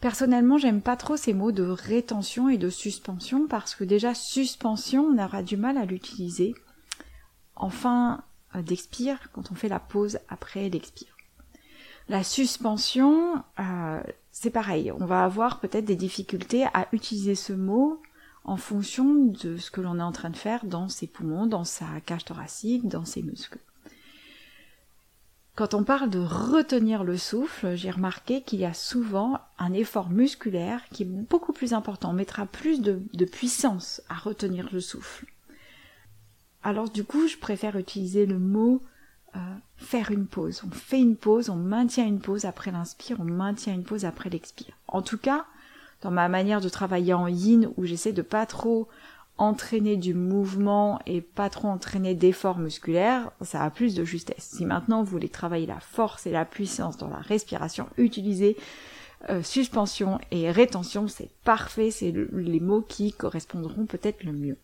Personnellement, 0.00 0.56
j'aime 0.56 0.80
pas 0.80 0.96
trop 0.96 1.16
ces 1.16 1.34
mots 1.34 1.52
de 1.52 1.62
rétention 1.62 2.48
et 2.48 2.56
de 2.56 2.70
suspension 2.70 3.46
parce 3.46 3.74
que 3.74 3.84
déjà 3.84 4.14
suspension, 4.14 5.04
on 5.04 5.22
aura 5.22 5.42
du 5.42 5.58
mal 5.58 5.76
à 5.76 5.84
l'utiliser 5.84 6.54
en 7.60 7.70
fin 7.70 8.22
euh, 8.56 8.62
d'expire 8.62 9.30
quand 9.32 9.52
on 9.52 9.54
fait 9.54 9.68
la 9.68 9.78
pause 9.78 10.18
après 10.28 10.68
l'expire. 10.68 11.16
La 12.08 12.24
suspension, 12.24 13.44
euh, 13.60 14.02
c'est 14.32 14.50
pareil, 14.50 14.90
on 14.90 15.06
va 15.06 15.22
avoir 15.24 15.60
peut-être 15.60 15.84
des 15.84 15.96
difficultés 15.96 16.64
à 16.74 16.88
utiliser 16.92 17.36
ce 17.36 17.52
mot 17.52 18.02
en 18.44 18.56
fonction 18.56 19.26
de 19.26 19.56
ce 19.58 19.70
que 19.70 19.80
l'on 19.80 19.98
est 19.98 20.02
en 20.02 20.12
train 20.12 20.30
de 20.30 20.36
faire 20.36 20.64
dans 20.64 20.88
ses 20.88 21.06
poumons, 21.06 21.46
dans 21.46 21.64
sa 21.64 21.86
cage 22.04 22.24
thoracique, 22.24 22.88
dans 22.88 23.04
ses 23.04 23.22
muscles. 23.22 23.58
Quand 25.54 25.74
on 25.74 25.84
parle 25.84 26.08
de 26.08 26.18
retenir 26.18 27.04
le 27.04 27.18
souffle, 27.18 27.76
j'ai 27.76 27.90
remarqué 27.90 28.40
qu'il 28.40 28.60
y 28.60 28.64
a 28.64 28.72
souvent 28.72 29.38
un 29.58 29.74
effort 29.74 30.08
musculaire 30.08 30.80
qui 30.90 31.02
est 31.02 31.06
beaucoup 31.06 31.52
plus 31.52 31.74
important. 31.74 32.10
On 32.10 32.14
mettra 32.14 32.46
plus 32.46 32.80
de, 32.80 33.02
de 33.12 33.24
puissance 33.26 34.00
à 34.08 34.14
retenir 34.14 34.70
le 34.72 34.80
souffle. 34.80 35.26
Alors 36.62 36.90
du 36.90 37.04
coup, 37.04 37.26
je 37.26 37.36
préfère 37.36 37.76
utiliser 37.76 38.26
le 38.26 38.38
mot 38.38 38.82
euh, 39.36 39.38
faire 39.76 40.10
une 40.10 40.26
pause. 40.26 40.62
On 40.66 40.70
fait 40.70 41.00
une 41.00 41.16
pause, 41.16 41.48
on 41.48 41.56
maintient 41.56 42.06
une 42.06 42.20
pause 42.20 42.44
après 42.44 42.70
l'inspire, 42.70 43.18
on 43.20 43.24
maintient 43.24 43.74
une 43.74 43.84
pause 43.84 44.04
après 44.04 44.28
l'expire. 44.28 44.76
En 44.88 45.02
tout 45.02 45.18
cas, 45.18 45.46
dans 46.02 46.10
ma 46.10 46.28
manière 46.28 46.60
de 46.60 46.68
travailler 46.68 47.14
en 47.14 47.28
yin, 47.28 47.70
où 47.76 47.84
j'essaie 47.84 48.12
de 48.12 48.22
pas 48.22 48.46
trop 48.46 48.88
entraîner 49.38 49.96
du 49.96 50.12
mouvement 50.12 51.00
et 51.06 51.22
pas 51.22 51.48
trop 51.48 51.68
entraîner 51.68 52.14
d'efforts 52.14 52.58
musculaires, 52.58 53.30
ça 53.40 53.62
a 53.62 53.70
plus 53.70 53.94
de 53.94 54.04
justesse. 54.04 54.50
Si 54.52 54.66
maintenant 54.66 55.02
vous 55.02 55.10
voulez 55.10 55.30
travailler 55.30 55.66
la 55.66 55.80
force 55.80 56.26
et 56.26 56.30
la 56.30 56.44
puissance 56.44 56.98
dans 56.98 57.08
la 57.08 57.20
respiration, 57.20 57.88
utilisez 57.96 58.56
euh, 59.30 59.42
suspension 59.42 60.18
et 60.30 60.50
rétention, 60.50 61.08
c'est 61.08 61.30
parfait, 61.44 61.90
c'est 61.90 62.12
les 62.32 62.60
mots 62.60 62.82
qui 62.82 63.12
correspondront 63.12 63.86
peut-être 63.86 64.24
le 64.24 64.32
mieux. 64.32 64.58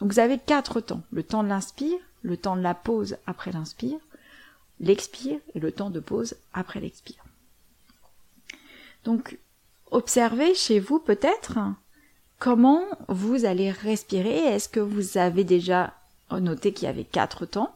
Donc 0.00 0.12
vous 0.12 0.18
avez 0.18 0.38
quatre 0.38 0.80
temps. 0.80 1.02
Le 1.10 1.22
temps 1.22 1.42
de 1.42 1.48
l'inspire, 1.48 1.98
le 2.22 2.36
temps 2.36 2.56
de 2.56 2.62
la 2.62 2.74
pause 2.74 3.16
après 3.26 3.52
l'inspire, 3.52 3.98
l'expire 4.80 5.38
et 5.54 5.60
le 5.60 5.72
temps 5.72 5.90
de 5.90 6.00
pause 6.00 6.34
après 6.52 6.80
l'expire. 6.80 7.24
Donc 9.04 9.38
observez 9.90 10.54
chez 10.54 10.80
vous 10.80 10.98
peut-être 10.98 11.58
comment 12.38 12.82
vous 13.08 13.44
allez 13.44 13.70
respirer. 13.70 14.38
Est-ce 14.38 14.68
que 14.68 14.80
vous 14.80 15.18
avez 15.18 15.44
déjà 15.44 15.94
noté 16.30 16.72
qu'il 16.72 16.86
y 16.86 16.90
avait 16.90 17.04
quatre 17.04 17.46
temps? 17.46 17.74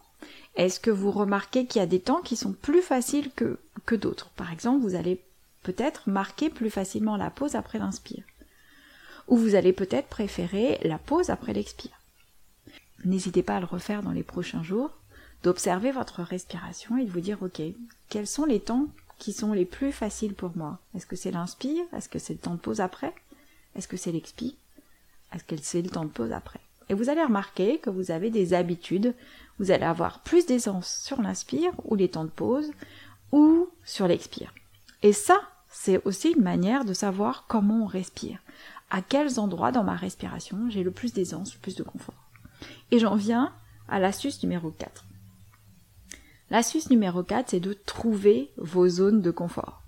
Est-ce 0.56 0.80
que 0.80 0.90
vous 0.90 1.12
remarquez 1.12 1.66
qu'il 1.66 1.80
y 1.80 1.82
a 1.82 1.86
des 1.86 2.00
temps 2.00 2.20
qui 2.20 2.36
sont 2.36 2.52
plus 2.52 2.82
faciles 2.82 3.30
que, 3.30 3.58
que 3.86 3.94
d'autres? 3.94 4.30
Par 4.30 4.52
exemple, 4.52 4.82
vous 4.82 4.96
allez 4.96 5.22
peut-être 5.62 6.08
marquer 6.08 6.50
plus 6.50 6.70
facilement 6.70 7.16
la 7.16 7.30
pause 7.30 7.54
après 7.54 7.78
l'inspire 7.78 8.24
ou 9.28 9.36
vous 9.36 9.54
allez 9.54 9.72
peut-être 9.72 10.08
préférer 10.08 10.78
la 10.82 10.98
pause 10.98 11.30
après 11.30 11.52
l'expire. 11.52 11.98
N'hésitez 13.04 13.42
pas 13.42 13.56
à 13.56 13.60
le 13.60 13.66
refaire 13.66 14.02
dans 14.02 14.10
les 14.10 14.22
prochains 14.22 14.62
jours, 14.62 14.90
d'observer 15.42 15.92
votre 15.92 16.22
respiration 16.22 16.96
et 16.96 17.04
de 17.04 17.10
vous 17.10 17.20
dire 17.20 17.42
ok, 17.42 17.62
quels 18.08 18.26
sont 18.26 18.44
les 18.44 18.60
temps 18.60 18.88
qui 19.18 19.32
sont 19.32 19.52
les 19.52 19.64
plus 19.64 19.92
faciles 19.92 20.34
pour 20.34 20.56
moi? 20.56 20.78
Est-ce 20.94 21.06
que 21.06 21.16
c'est 21.16 21.30
l'inspire? 21.30 21.84
Est-ce 21.92 22.08
que 22.08 22.18
c'est 22.18 22.32
le 22.32 22.38
temps 22.38 22.54
de 22.54 22.60
pause 22.60 22.80
après? 22.80 23.14
Est-ce 23.76 23.88
que 23.88 23.96
c'est 23.96 24.12
l'expire 24.12 24.52
Est-ce 25.32 25.44
que 25.44 25.56
c'est 25.60 25.82
le 25.82 25.90
temps 25.90 26.04
de 26.04 26.10
pause 26.10 26.32
après? 26.32 26.60
Et 26.88 26.94
vous 26.94 27.10
allez 27.10 27.22
remarquer 27.22 27.78
que 27.78 27.90
vous 27.90 28.10
avez 28.10 28.30
des 28.30 28.54
habitudes, 28.54 29.14
vous 29.58 29.70
allez 29.70 29.84
avoir 29.84 30.20
plus 30.20 30.46
d'aisance 30.46 31.02
sur 31.04 31.20
l'inspire 31.20 31.72
ou 31.84 31.94
les 31.94 32.08
temps 32.08 32.24
de 32.24 32.30
pause 32.30 32.70
ou 33.30 33.68
sur 33.84 34.08
l'expire. 34.08 34.54
Et 35.02 35.12
ça, 35.12 35.40
c'est 35.70 36.04
aussi 36.06 36.30
une 36.30 36.42
manière 36.42 36.84
de 36.84 36.94
savoir 36.94 37.44
comment 37.46 37.84
on 37.84 37.86
respire 37.86 38.38
à 38.90 39.02
quels 39.02 39.38
endroits 39.38 39.72
dans 39.72 39.84
ma 39.84 39.96
respiration 39.96 40.70
j'ai 40.70 40.82
le 40.82 40.90
plus 40.90 41.12
d'aisance, 41.12 41.54
le 41.54 41.60
plus 41.60 41.74
de 41.74 41.82
confort. 41.82 42.30
Et 42.90 42.98
j'en 42.98 43.16
viens 43.16 43.52
à 43.88 43.98
l'astuce 43.98 44.42
numéro 44.42 44.70
4. 44.70 45.04
L'astuce 46.50 46.90
numéro 46.90 47.22
4, 47.22 47.50
c'est 47.50 47.60
de 47.60 47.74
trouver 47.74 48.50
vos 48.56 48.88
zones 48.88 49.20
de 49.20 49.30
confort. 49.30 49.82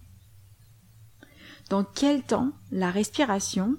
Dans 1.71 1.85
quel 1.85 2.23
temps 2.23 2.53
la 2.71 2.91
respiration 2.91 3.77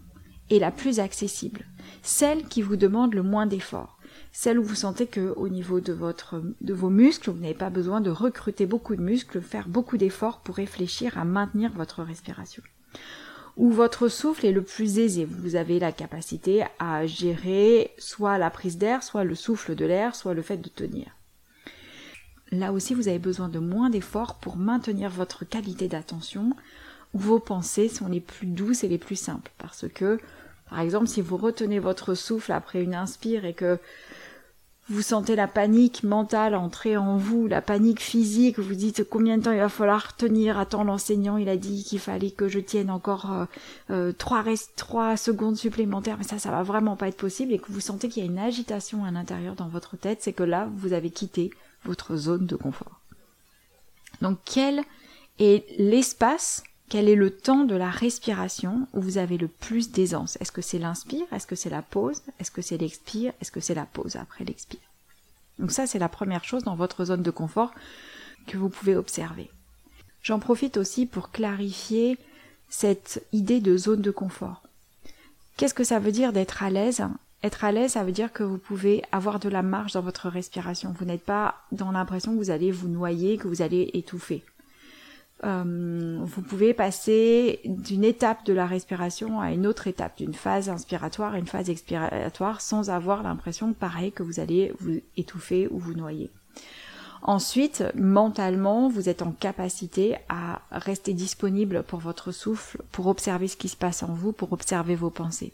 est 0.49 0.59
la 0.59 0.71
plus 0.71 0.99
accessible? 0.99 1.65
Celle 2.01 2.47
qui 2.47 2.61
vous 2.61 2.77
demande 2.77 3.13
le 3.13 3.21
moins 3.21 3.45
d'efforts. 3.45 3.99
Celle 4.31 4.59
où 4.59 4.63
vous 4.63 4.75
sentez 4.75 5.07
que 5.07 5.33
au 5.35 5.49
niveau 5.49 5.81
de 5.81 5.93
votre 5.93 6.41
de 6.61 6.73
vos 6.73 6.89
muscles, 6.89 7.31
vous 7.31 7.39
n'avez 7.39 7.53
pas 7.53 7.69
besoin 7.69 8.01
de 8.01 8.09
recruter 8.09 8.65
beaucoup 8.65 8.95
de 8.95 9.01
muscles, 9.01 9.41
faire 9.41 9.67
beaucoup 9.67 9.97
d'efforts 9.97 10.39
pour 10.39 10.55
réfléchir 10.55 11.17
à 11.17 11.25
maintenir 11.25 11.71
votre 11.73 12.01
respiration 12.01 12.63
où 13.57 13.71
votre 13.71 14.07
souffle 14.07 14.45
est 14.45 14.51
le 14.51 14.63
plus 14.63 14.99
aisé. 14.99 15.25
Vous 15.25 15.55
avez 15.55 15.79
la 15.79 15.91
capacité 15.91 16.63
à 16.79 17.05
gérer 17.05 17.91
soit 17.97 18.37
la 18.37 18.49
prise 18.49 18.77
d'air, 18.77 19.03
soit 19.03 19.23
le 19.23 19.35
souffle 19.35 19.75
de 19.75 19.85
l'air, 19.85 20.15
soit 20.15 20.33
le 20.33 20.41
fait 20.41 20.57
de 20.57 20.69
tenir. 20.69 21.07
Là 22.51 22.73
aussi, 22.73 22.93
vous 22.93 23.07
avez 23.07 23.19
besoin 23.19 23.47
de 23.47 23.59
moins 23.59 23.89
d'efforts 23.89 24.35
pour 24.35 24.57
maintenir 24.57 25.09
votre 25.09 25.45
qualité 25.45 25.87
d'attention, 25.87 26.51
où 27.13 27.19
vos 27.19 27.39
pensées 27.39 27.87
sont 27.87 28.07
les 28.07 28.19
plus 28.19 28.47
douces 28.47 28.83
et 28.83 28.89
les 28.89 28.97
plus 28.97 29.15
simples. 29.15 29.51
Parce 29.57 29.85
que, 29.87 30.19
par 30.69 30.79
exemple, 30.79 31.07
si 31.07 31.21
vous 31.21 31.37
retenez 31.37 31.79
votre 31.79 32.13
souffle 32.13 32.51
après 32.51 32.81
une 32.81 32.95
inspire 32.95 33.45
et 33.45 33.53
que 33.53 33.79
vous 34.89 35.01
sentez 35.01 35.35
la 35.35 35.47
panique 35.47 36.03
mentale 36.03 36.55
entrer 36.55 36.97
en 36.97 37.15
vous, 37.17 37.47
la 37.47 37.61
panique 37.61 38.01
physique, 38.01 38.59
vous 38.59 38.75
dites 38.75 39.07
combien 39.07 39.37
de 39.37 39.43
temps 39.43 39.51
il 39.51 39.59
va 39.59 39.69
falloir 39.69 40.15
tenir, 40.15 40.57
attends 40.57 40.83
l'enseignant 40.83 41.37
il 41.37 41.47
a 41.49 41.55
dit 41.55 41.83
qu'il 41.83 41.99
fallait 41.99 42.31
que 42.31 42.47
je 42.49 42.59
tienne 42.59 42.89
encore 42.89 43.31
euh, 43.31 43.45
euh, 43.91 44.11
trois, 44.11 44.43
trois 44.75 45.17
secondes 45.17 45.55
supplémentaires, 45.55 46.17
mais 46.17 46.23
ça 46.23 46.39
ça 46.39 46.51
va 46.51 46.63
vraiment 46.63 46.95
pas 46.95 47.07
être 47.07 47.17
possible. 47.17 47.53
Et 47.53 47.59
que 47.59 47.71
vous 47.71 47.79
sentez 47.79 48.09
qu'il 48.09 48.23
y 48.23 48.27
a 48.27 48.29
une 48.29 48.39
agitation 48.39 49.05
à 49.05 49.11
l'intérieur 49.11 49.55
dans 49.55 49.69
votre 49.69 49.97
tête, 49.97 50.19
c'est 50.21 50.33
que 50.33 50.43
là 50.43 50.67
vous 50.75 50.93
avez 50.93 51.11
quitté 51.11 51.51
votre 51.85 52.15
zone 52.15 52.45
de 52.45 52.55
confort. 52.55 52.99
Donc 54.21 54.39
quel 54.45 54.83
est 55.39 55.65
l'espace 55.77 56.63
quel 56.91 57.07
est 57.07 57.15
le 57.15 57.31
temps 57.31 57.63
de 57.63 57.73
la 57.73 57.89
respiration 57.89 58.85
où 58.91 58.99
vous 58.99 59.17
avez 59.17 59.37
le 59.37 59.47
plus 59.47 59.91
d'aisance? 59.91 60.37
Est-ce 60.41 60.51
que 60.51 60.61
c'est 60.61 60.77
l'inspire? 60.77 61.25
Est-ce 61.31 61.47
que 61.47 61.55
c'est 61.55 61.69
la 61.69 61.81
pause? 61.81 62.21
Est-ce 62.37 62.51
que 62.51 62.61
c'est 62.61 62.77
l'expire? 62.77 63.31
Est-ce 63.39 63.49
que 63.49 63.61
c'est 63.61 63.73
la 63.73 63.85
pause 63.85 64.17
après 64.17 64.43
l'expire? 64.43 64.81
Donc 65.57 65.71
ça, 65.71 65.87
c'est 65.87 65.99
la 65.99 66.09
première 66.09 66.43
chose 66.43 66.65
dans 66.65 66.75
votre 66.75 67.05
zone 67.05 67.23
de 67.23 67.31
confort 67.31 67.71
que 68.45 68.57
vous 68.57 68.67
pouvez 68.67 68.97
observer. 68.97 69.49
J'en 70.21 70.39
profite 70.39 70.75
aussi 70.75 71.05
pour 71.05 71.31
clarifier 71.31 72.17
cette 72.67 73.25
idée 73.31 73.61
de 73.61 73.77
zone 73.77 74.01
de 74.01 74.11
confort. 74.11 74.61
Qu'est-ce 75.55 75.73
que 75.73 75.85
ça 75.85 75.99
veut 75.99 76.11
dire 76.11 76.33
d'être 76.33 76.61
à 76.61 76.69
l'aise? 76.69 77.05
Être 77.41 77.63
à 77.63 77.71
l'aise, 77.71 77.93
ça 77.93 78.03
veut 78.03 78.11
dire 78.11 78.33
que 78.33 78.43
vous 78.43 78.57
pouvez 78.57 79.01
avoir 79.13 79.39
de 79.39 79.47
la 79.47 79.63
marge 79.63 79.93
dans 79.93 80.01
votre 80.01 80.27
respiration. 80.27 80.93
Vous 80.99 81.05
n'êtes 81.05 81.23
pas 81.23 81.55
dans 81.71 81.93
l'impression 81.93 82.33
que 82.33 82.37
vous 82.37 82.51
allez 82.51 82.69
vous 82.69 82.89
noyer, 82.89 83.37
que 83.37 83.47
vous 83.47 83.61
allez 83.61 83.91
étouffer. 83.93 84.43
Euh, 85.43 86.19
vous 86.21 86.41
pouvez 86.41 86.73
passer 86.73 87.61
d'une 87.65 88.03
étape 88.03 88.45
de 88.45 88.53
la 88.53 88.65
respiration 88.65 89.39
à 89.39 89.51
une 89.51 89.65
autre 89.65 89.87
étape, 89.87 90.17
d'une 90.17 90.33
phase 90.33 90.69
inspiratoire 90.69 91.33
à 91.33 91.39
une 91.39 91.47
phase 91.47 91.69
expiratoire, 91.69 92.61
sans 92.61 92.89
avoir 92.89 93.23
l'impression, 93.23 93.73
pareil, 93.73 94.11
que 94.11 94.23
vous 94.23 94.39
allez 94.39 94.71
vous 94.79 94.99
étouffer 95.17 95.67
ou 95.71 95.79
vous 95.79 95.93
noyer. 95.93 96.29
Ensuite, 97.23 97.83
mentalement, 97.95 98.89
vous 98.89 99.07
êtes 99.07 99.21
en 99.21 99.31
capacité 99.31 100.15
à 100.27 100.61
rester 100.71 101.13
disponible 101.13 101.83
pour 101.83 101.99
votre 101.99 102.31
souffle, 102.31 102.81
pour 102.91 103.07
observer 103.07 103.47
ce 103.47 103.57
qui 103.57 103.69
se 103.69 103.75
passe 103.75 104.01
en 104.01 104.13
vous, 104.13 104.31
pour 104.31 104.53
observer 104.53 104.95
vos 104.95 105.11
pensées. 105.11 105.53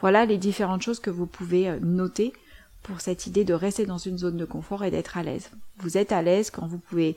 Voilà 0.00 0.26
les 0.26 0.38
différentes 0.38 0.82
choses 0.82 1.00
que 1.00 1.10
vous 1.10 1.26
pouvez 1.26 1.68
euh, 1.68 1.78
noter 1.80 2.32
pour 2.82 3.00
cette 3.00 3.26
idée 3.26 3.44
de 3.44 3.54
rester 3.54 3.86
dans 3.86 3.98
une 3.98 4.18
zone 4.18 4.36
de 4.36 4.44
confort 4.44 4.84
et 4.84 4.90
d'être 4.90 5.16
à 5.16 5.22
l'aise. 5.22 5.50
Vous 5.78 5.96
êtes 5.96 6.12
à 6.12 6.22
l'aise 6.22 6.50
quand 6.50 6.66
vous 6.66 6.78
pouvez 6.78 7.16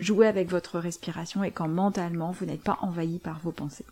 jouer 0.00 0.26
avec 0.26 0.48
votre 0.48 0.78
respiration 0.78 1.44
et 1.44 1.50
quand 1.50 1.68
mentalement 1.68 2.32
vous 2.32 2.46
n'êtes 2.46 2.62
pas 2.62 2.78
envahi 2.82 3.18
par 3.18 3.38
vos 3.40 3.52
pensées. 3.52 3.84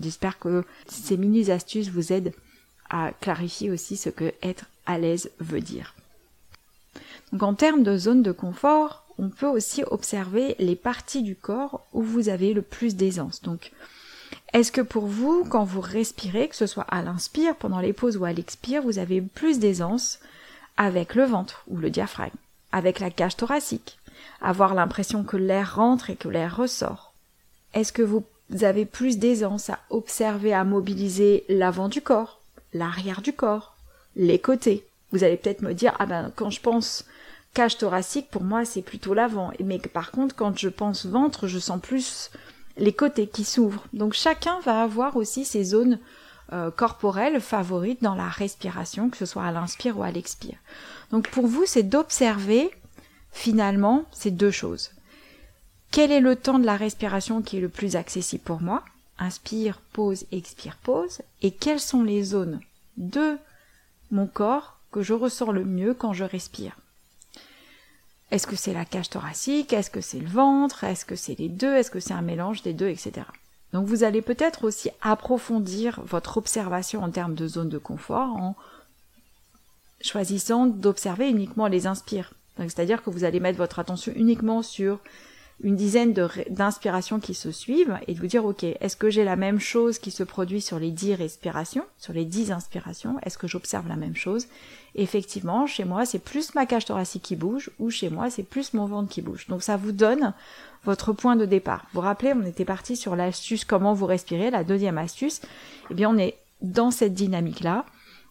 J'espère 0.00 0.38
que 0.38 0.64
ces 0.88 1.16
mini 1.16 1.50
astuces 1.50 1.90
vous 1.90 2.12
aident 2.12 2.32
à 2.88 3.12
clarifier 3.20 3.70
aussi 3.70 3.96
ce 3.96 4.08
que 4.08 4.32
être 4.42 4.66
à 4.86 4.98
l'aise 4.98 5.30
veut 5.38 5.60
dire. 5.60 5.94
Donc 7.32 7.42
en 7.42 7.54
termes 7.54 7.84
de 7.84 7.96
zone 7.96 8.22
de 8.22 8.32
confort, 8.32 9.04
on 9.18 9.28
peut 9.28 9.46
aussi 9.46 9.84
observer 9.84 10.56
les 10.58 10.74
parties 10.74 11.22
du 11.22 11.36
corps 11.36 11.86
où 11.92 12.02
vous 12.02 12.28
avez 12.28 12.54
le 12.54 12.62
plus 12.62 12.96
d'aisance. 12.96 13.42
Donc 13.42 13.70
est-ce 14.52 14.72
que 14.72 14.80
pour 14.80 15.06
vous, 15.06 15.44
quand 15.44 15.64
vous 15.64 15.80
respirez, 15.80 16.48
que 16.48 16.56
ce 16.56 16.66
soit 16.66 16.86
à 16.88 17.02
l'inspire, 17.02 17.54
pendant 17.54 17.80
les 17.80 17.92
pauses 17.92 18.16
ou 18.16 18.24
à 18.24 18.32
l'expire, 18.32 18.82
vous 18.82 18.98
avez 18.98 19.20
plus 19.20 19.60
d'aisance 19.60 20.18
avec 20.76 21.14
le 21.14 21.24
ventre 21.24 21.62
ou 21.68 21.76
le 21.76 21.90
diaphragme, 21.90 22.34
avec 22.72 22.98
la 22.98 23.10
cage 23.10 23.36
thoracique, 23.36 23.98
avoir 24.40 24.74
l'impression 24.74 25.24
que 25.24 25.36
l'air 25.36 25.76
rentre 25.76 26.10
et 26.10 26.16
que 26.16 26.28
l'air 26.28 26.56
ressort 26.56 27.12
Est-ce 27.74 27.92
que 27.92 28.02
vous 28.02 28.24
avez 28.62 28.84
plus 28.84 29.18
d'aisance 29.18 29.70
à 29.70 29.78
observer, 29.90 30.52
à 30.52 30.64
mobiliser 30.64 31.44
l'avant 31.48 31.88
du 31.88 32.00
corps, 32.00 32.40
l'arrière 32.72 33.22
du 33.22 33.32
corps, 33.32 33.74
les 34.16 34.38
côtés? 34.38 34.86
Vous 35.12 35.24
allez 35.24 35.36
peut-être 35.36 35.62
me 35.62 35.74
dire, 35.74 35.94
ah 35.98 36.06
ben 36.06 36.32
quand 36.36 36.50
je 36.50 36.60
pense 36.60 37.04
cage 37.54 37.78
thoracique, 37.78 38.30
pour 38.30 38.42
moi 38.42 38.64
c'est 38.64 38.82
plutôt 38.82 39.14
l'avant. 39.14 39.52
Mais 39.64 39.78
par 39.78 40.10
contre, 40.10 40.34
quand 40.34 40.56
je 40.58 40.68
pense 40.68 41.06
ventre, 41.06 41.46
je 41.46 41.58
sens 41.58 41.80
plus 41.80 42.30
les 42.76 42.92
côtés 42.92 43.26
qui 43.26 43.44
s'ouvrent. 43.44 43.86
Donc 43.92 44.14
chacun 44.14 44.60
va 44.60 44.82
avoir 44.82 45.16
aussi 45.16 45.44
ses 45.44 45.64
zones 45.64 45.98
euh, 46.52 46.70
corporelles 46.70 47.40
favorites 47.40 48.02
dans 48.02 48.14
la 48.14 48.28
respiration, 48.28 49.10
que 49.10 49.16
ce 49.16 49.26
soit 49.26 49.44
à 49.44 49.52
l'inspire 49.52 49.98
ou 49.98 50.02
à 50.02 50.10
l'expire. 50.10 50.56
Donc 51.12 51.28
pour 51.28 51.46
vous, 51.46 51.64
c'est 51.66 51.82
d'observer 51.82 52.70
finalement 53.32 54.04
ces 54.12 54.30
deux 54.30 54.50
choses. 54.50 54.90
Quel 55.90 56.12
est 56.12 56.20
le 56.20 56.36
temps 56.36 56.58
de 56.58 56.66
la 56.66 56.76
respiration 56.76 57.42
qui 57.42 57.56
est 57.56 57.60
le 57.60 57.68
plus 57.68 57.96
accessible 57.96 58.44
pour 58.44 58.60
moi? 58.60 58.84
Inspire, 59.18 59.80
pause, 59.92 60.24
expire, 60.32 60.76
pause. 60.82 61.20
Et 61.42 61.50
quelles 61.50 61.80
sont 61.80 62.02
les 62.02 62.22
zones 62.22 62.60
de 62.96 63.36
mon 64.10 64.26
corps 64.26 64.78
que 64.92 65.02
je 65.02 65.14
ressens 65.14 65.50
le 65.50 65.64
mieux 65.64 65.94
quand 65.94 66.12
je 66.12 66.24
respire? 66.24 66.76
Est-ce 68.30 68.46
que 68.46 68.56
c'est 68.56 68.72
la 68.72 68.84
cage 68.84 69.10
thoracique? 69.10 69.72
Est-ce 69.72 69.90
que 69.90 70.00
c'est 70.00 70.20
le 70.20 70.28
ventre? 70.28 70.84
Est-ce 70.84 71.04
que 71.04 71.16
c'est 71.16 71.38
les 71.38 71.48
deux? 71.48 71.74
Est-ce 71.74 71.90
que 71.90 72.00
c'est 72.00 72.14
un 72.14 72.22
mélange 72.22 72.62
des 72.62 72.72
deux, 72.72 72.88
etc. 72.88 73.22
Donc 73.72 73.86
vous 73.86 74.04
allez 74.04 74.22
peut-être 74.22 74.64
aussi 74.64 74.90
approfondir 75.00 76.00
votre 76.04 76.36
observation 76.38 77.02
en 77.02 77.10
termes 77.10 77.34
de 77.34 77.48
zone 77.48 77.68
de 77.68 77.78
confort 77.78 78.36
en 78.36 78.56
choisissant 80.00 80.66
d'observer 80.66 81.28
uniquement 81.28 81.66
les 81.66 81.86
inspires. 81.86 82.32
C'est-à-dire 82.68 83.02
que 83.02 83.10
vous 83.10 83.24
allez 83.24 83.40
mettre 83.40 83.58
votre 83.58 83.78
attention 83.78 84.12
uniquement 84.14 84.62
sur 84.62 84.98
une 85.62 85.76
dizaine 85.76 86.14
d'inspirations 86.48 87.20
qui 87.20 87.34
se 87.34 87.50
suivent 87.50 87.98
et 88.06 88.14
de 88.14 88.20
vous 88.20 88.26
dire, 88.26 88.46
ok, 88.46 88.64
est-ce 88.64 88.96
que 88.96 89.10
j'ai 89.10 89.24
la 89.24 89.36
même 89.36 89.60
chose 89.60 89.98
qui 89.98 90.10
se 90.10 90.22
produit 90.22 90.62
sur 90.62 90.78
les 90.78 90.90
dix 90.90 91.14
respirations, 91.14 91.84
sur 91.98 92.14
les 92.14 92.24
dix 92.24 92.50
inspirations? 92.50 93.18
Est-ce 93.22 93.36
que 93.36 93.46
j'observe 93.46 93.86
la 93.86 93.96
même 93.96 94.16
chose? 94.16 94.46
Effectivement, 94.94 95.66
chez 95.66 95.84
moi, 95.84 96.06
c'est 96.06 96.18
plus 96.18 96.54
ma 96.54 96.64
cage 96.64 96.86
thoracique 96.86 97.22
qui 97.22 97.36
bouge 97.36 97.70
ou 97.78 97.90
chez 97.90 98.08
moi, 98.08 98.30
c'est 98.30 98.42
plus 98.42 98.72
mon 98.72 98.86
ventre 98.86 99.10
qui 99.10 99.20
bouge. 99.20 99.46
Donc 99.48 99.62
ça 99.62 99.76
vous 99.76 99.92
donne 99.92 100.32
votre 100.84 101.12
point 101.12 101.36
de 101.36 101.44
départ. 101.44 101.84
Vous 101.92 102.00
vous 102.00 102.06
rappelez, 102.06 102.32
on 102.32 102.46
était 102.46 102.64
parti 102.64 102.96
sur 102.96 103.14
l'astuce 103.14 103.66
comment 103.66 103.92
vous 103.92 104.06
respirez, 104.06 104.50
la 104.50 104.64
deuxième 104.64 104.96
astuce. 104.96 105.42
Eh 105.90 105.94
bien, 105.94 106.08
on 106.08 106.16
est 106.16 106.38
dans 106.62 106.90
cette 106.90 107.14
dynamique-là 107.14 107.84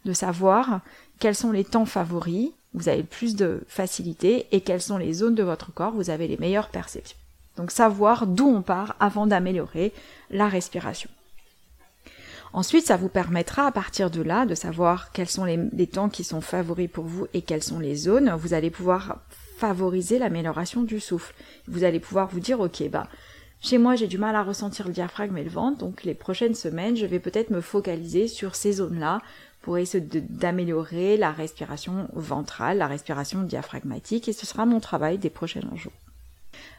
de 0.06 0.14
savoir 0.14 0.82
quels 1.20 1.36
sont 1.36 1.52
les 1.52 1.64
temps 1.64 1.86
favoris, 1.86 2.52
vous 2.74 2.90
avez 2.90 3.04
plus 3.04 3.36
de 3.36 3.62
facilité 3.68 4.48
et 4.52 4.62
quelles 4.62 4.82
sont 4.82 4.98
les 4.98 5.14
zones 5.14 5.36
de 5.36 5.44
votre 5.44 5.74
corps, 5.74 5.94
vous 5.94 6.10
avez 6.10 6.28
les 6.28 6.38
meilleures 6.38 6.70
perceptions. 6.70 7.18
Donc 7.58 7.72
savoir 7.72 8.28
d'où 8.28 8.48
on 8.48 8.62
part 8.62 8.96
avant 9.00 9.28
d'améliorer 9.28 9.92
la 10.30 10.48
respiration. 10.48 11.10
Ensuite, 12.54 12.86
ça 12.86 12.98
vous 12.98 13.10
permettra 13.10 13.68
à 13.68 13.72
partir 13.72 14.10
de 14.10 14.22
là 14.22 14.46
de 14.46 14.56
savoir 14.56 15.12
quels 15.12 15.30
sont 15.30 15.46
les, 15.46 15.88
temps 15.88 16.10
qui 16.10 16.24
sont 16.24 16.42
favoris 16.42 16.90
pour 16.90 17.06
vous 17.06 17.28
et 17.34 17.42
quelles 17.42 17.64
sont 17.64 17.80
les 17.80 17.96
zones. 17.96 18.32
Vous 18.32 18.54
allez 18.54 18.72
pouvoir 18.72 19.18
favoriser 19.58 20.18
l'amélioration 20.18 20.82
du 20.82 21.00
souffle. 21.00 21.36
Vous 21.68 21.84
allez 21.84 22.00
pouvoir 22.00 22.28
vous 22.28 22.40
dire, 22.40 22.60
ok, 22.60 22.90
bah, 22.90 23.08
chez 23.62 23.78
moi, 23.78 23.96
j'ai 23.96 24.08
du 24.08 24.18
mal 24.18 24.36
à 24.36 24.44
ressentir 24.44 24.88
le 24.88 24.94
diaphragme 24.94 25.38
et 25.38 25.44
le 25.44 25.50
ventre, 25.50 25.80
donc 25.80 26.04
les 26.06 26.14
prochaines 26.14 26.56
semaines, 26.56 26.96
je 26.96 27.06
vais 27.06 27.20
peut-être 27.20 27.50
me 27.50 27.62
focaliser 27.62 28.28
sur 28.28 28.56
ces 28.56 28.74
zones-là 28.74 29.22
pour 29.62 29.78
essayer 29.78 30.04
d'améliorer 30.04 31.18
la 31.18 31.32
respiration 31.32 32.08
ventrale, 32.14 32.78
la 32.78 32.88
respiration 32.88 33.42
diaphragmatique, 33.42 34.28
et 34.28 34.34
ce 34.34 34.46
sera 34.46 34.66
mon 34.66 34.80
travail 34.80 35.18
des 35.18 35.30
prochains 35.30 35.62
jours. 35.76 35.92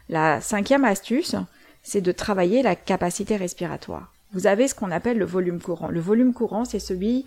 La 0.09 0.41
cinquième 0.41 0.85
astuce, 0.85 1.35
c'est 1.83 2.01
de 2.01 2.11
travailler 2.11 2.63
la 2.63 2.75
capacité 2.75 3.37
respiratoire. 3.37 4.11
Vous 4.33 4.47
avez 4.47 4.67
ce 4.67 4.75
qu'on 4.75 4.91
appelle 4.91 5.17
le 5.17 5.25
volume 5.25 5.59
courant. 5.59 5.89
Le 5.89 5.99
volume 5.99 6.33
courant, 6.33 6.65
c'est 6.65 6.79
celui 6.79 7.25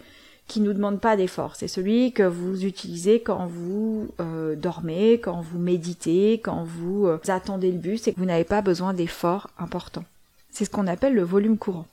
qui 0.49 0.61
ne 0.61 0.67
nous 0.67 0.75
demande 0.75 1.01
pas 1.01 1.17
d'effort. 1.17 1.57
C'est 1.57 1.69
celui 1.69 2.12
que 2.12 2.23
vous 2.23 2.64
utilisez 2.64 3.21
quand 3.21 3.47
vous 3.47 4.09
euh, 4.21 4.57
dormez, 4.57 5.14
quand 5.14 5.40
vous 5.40 5.59
méditez, 5.59 6.40
quand 6.43 6.64
vous 6.64 7.07
euh, 7.07 7.19
attendez 7.29 7.73
le 7.73 7.79
bus 7.79 8.07
et 8.07 8.12
que 8.12 8.19
vous 8.19 8.27
n'avez 8.27 8.45
pas 8.45 8.61
besoin 8.61 8.93
d'efforts 8.93 9.49
importants. 9.59 10.05
C'est 10.51 10.64
ce 10.64 10.71
qu'on 10.71 10.87
appelle 10.87 11.14
le 11.14 11.25
volume 11.25 11.59
courant. 11.59 11.87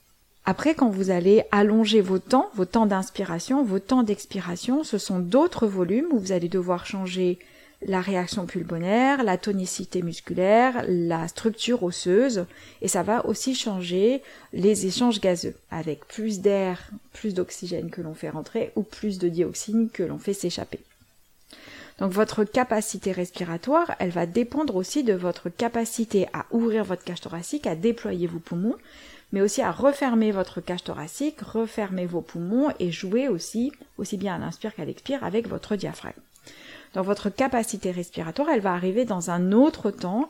Après, 0.44 0.74
quand 0.74 0.88
vous 0.88 1.10
allez 1.10 1.44
allonger 1.52 2.00
vos 2.00 2.18
temps, 2.18 2.50
vos 2.54 2.64
temps 2.64 2.86
d'inspiration, 2.86 3.62
vos 3.62 3.78
temps 3.78 4.02
d'expiration, 4.02 4.82
ce 4.82 4.98
sont 4.98 5.20
d'autres 5.20 5.68
volumes 5.68 6.06
où 6.10 6.18
vous 6.18 6.32
allez 6.32 6.48
devoir 6.48 6.84
changer 6.84 7.38
la 7.86 8.00
réaction 8.00 8.46
pulmonaire, 8.46 9.22
la 9.22 9.38
tonicité 9.38 10.02
musculaire, 10.02 10.84
la 10.88 11.28
structure 11.28 11.82
osseuse, 11.82 12.46
et 12.80 12.88
ça 12.88 13.02
va 13.02 13.26
aussi 13.26 13.54
changer 13.54 14.22
les 14.52 14.86
échanges 14.86 15.20
gazeux, 15.20 15.54
avec 15.70 16.06
plus 16.06 16.40
d'air, 16.40 16.90
plus 17.12 17.34
d'oxygène 17.34 17.90
que 17.90 18.00
l'on 18.00 18.14
fait 18.14 18.30
rentrer, 18.30 18.72
ou 18.76 18.82
plus 18.82 19.18
de 19.18 19.28
dioxine 19.28 19.90
que 19.90 20.02
l'on 20.02 20.18
fait 20.18 20.34
s'échapper. 20.34 20.80
Donc 21.98 22.12
votre 22.12 22.44
capacité 22.44 23.12
respiratoire, 23.12 23.94
elle 23.98 24.10
va 24.10 24.26
dépendre 24.26 24.76
aussi 24.76 25.04
de 25.04 25.12
votre 25.12 25.50
capacité 25.50 26.26
à 26.32 26.46
ouvrir 26.50 26.84
votre 26.84 27.04
cage 27.04 27.20
thoracique, 27.20 27.66
à 27.66 27.76
déployer 27.76 28.26
vos 28.26 28.38
poumons, 28.38 28.76
mais 29.32 29.40
aussi 29.40 29.62
à 29.62 29.72
refermer 29.72 30.30
votre 30.30 30.60
cage 30.60 30.84
thoracique, 30.84 31.40
refermer 31.40 32.06
vos 32.06 32.20
poumons 32.20 32.68
et 32.78 32.92
jouer 32.92 33.28
aussi, 33.28 33.72
aussi 33.98 34.16
bien 34.16 34.34
à 34.34 34.38
l'inspire 34.38 34.74
qu'à 34.74 34.84
l'expire, 34.84 35.24
avec 35.24 35.48
votre 35.48 35.74
diaphragme. 35.76 36.20
Donc 36.94 37.06
votre 37.06 37.30
capacité 37.30 37.90
respiratoire, 37.90 38.50
elle 38.50 38.60
va 38.60 38.74
arriver 38.74 39.04
dans 39.04 39.30
un 39.30 39.52
autre 39.52 39.90
temps 39.90 40.28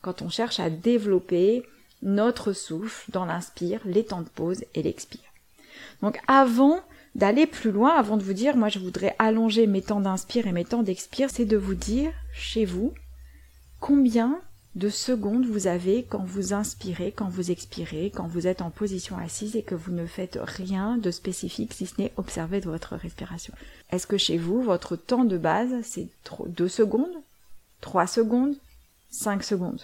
quand 0.00 0.22
on 0.22 0.28
cherche 0.28 0.58
à 0.58 0.68
développer 0.68 1.62
notre 2.02 2.52
souffle 2.52 3.10
dans 3.12 3.24
l'inspire, 3.24 3.80
les 3.84 4.04
temps 4.04 4.22
de 4.22 4.28
pause 4.28 4.64
et 4.74 4.82
l'expire. 4.82 5.20
Donc 6.02 6.18
avant 6.26 6.80
d'aller 7.14 7.46
plus 7.46 7.70
loin, 7.70 7.94
avant 7.94 8.16
de 8.16 8.24
vous 8.24 8.32
dire, 8.32 8.56
moi 8.56 8.68
je 8.68 8.80
voudrais 8.80 9.14
allonger 9.20 9.68
mes 9.68 9.82
temps 9.82 10.00
d'inspire 10.00 10.48
et 10.48 10.52
mes 10.52 10.64
temps 10.64 10.82
d'expire, 10.82 11.30
c'est 11.30 11.44
de 11.44 11.56
vous 11.56 11.74
dire 11.74 12.12
chez 12.32 12.64
vous 12.64 12.92
combien 13.78 14.40
de 14.74 14.88
secondes 14.88 15.44
vous 15.44 15.66
avez 15.66 16.02
quand 16.02 16.24
vous 16.24 16.54
inspirez, 16.54 17.12
quand 17.12 17.28
vous 17.28 17.50
expirez, 17.50 18.10
quand 18.14 18.26
vous 18.26 18.46
êtes 18.46 18.62
en 18.62 18.70
position 18.70 19.18
assise 19.18 19.54
et 19.54 19.62
que 19.62 19.74
vous 19.74 19.92
ne 19.92 20.06
faites 20.06 20.38
rien 20.42 20.96
de 20.96 21.10
spécifique 21.10 21.74
si 21.74 21.86
ce 21.86 22.00
n'est 22.00 22.12
observer 22.16 22.60
de 22.60 22.70
votre 22.70 22.96
respiration. 22.96 23.52
Est-ce 23.90 24.06
que 24.06 24.16
chez 24.16 24.38
vous, 24.38 24.62
votre 24.62 24.96
temps 24.96 25.24
de 25.24 25.36
base, 25.36 25.74
c'est 25.82 26.08
2 26.46 26.68
secondes 26.68 27.14
3 27.82 28.06
secondes 28.06 28.54
5 29.10 29.44
secondes? 29.44 29.82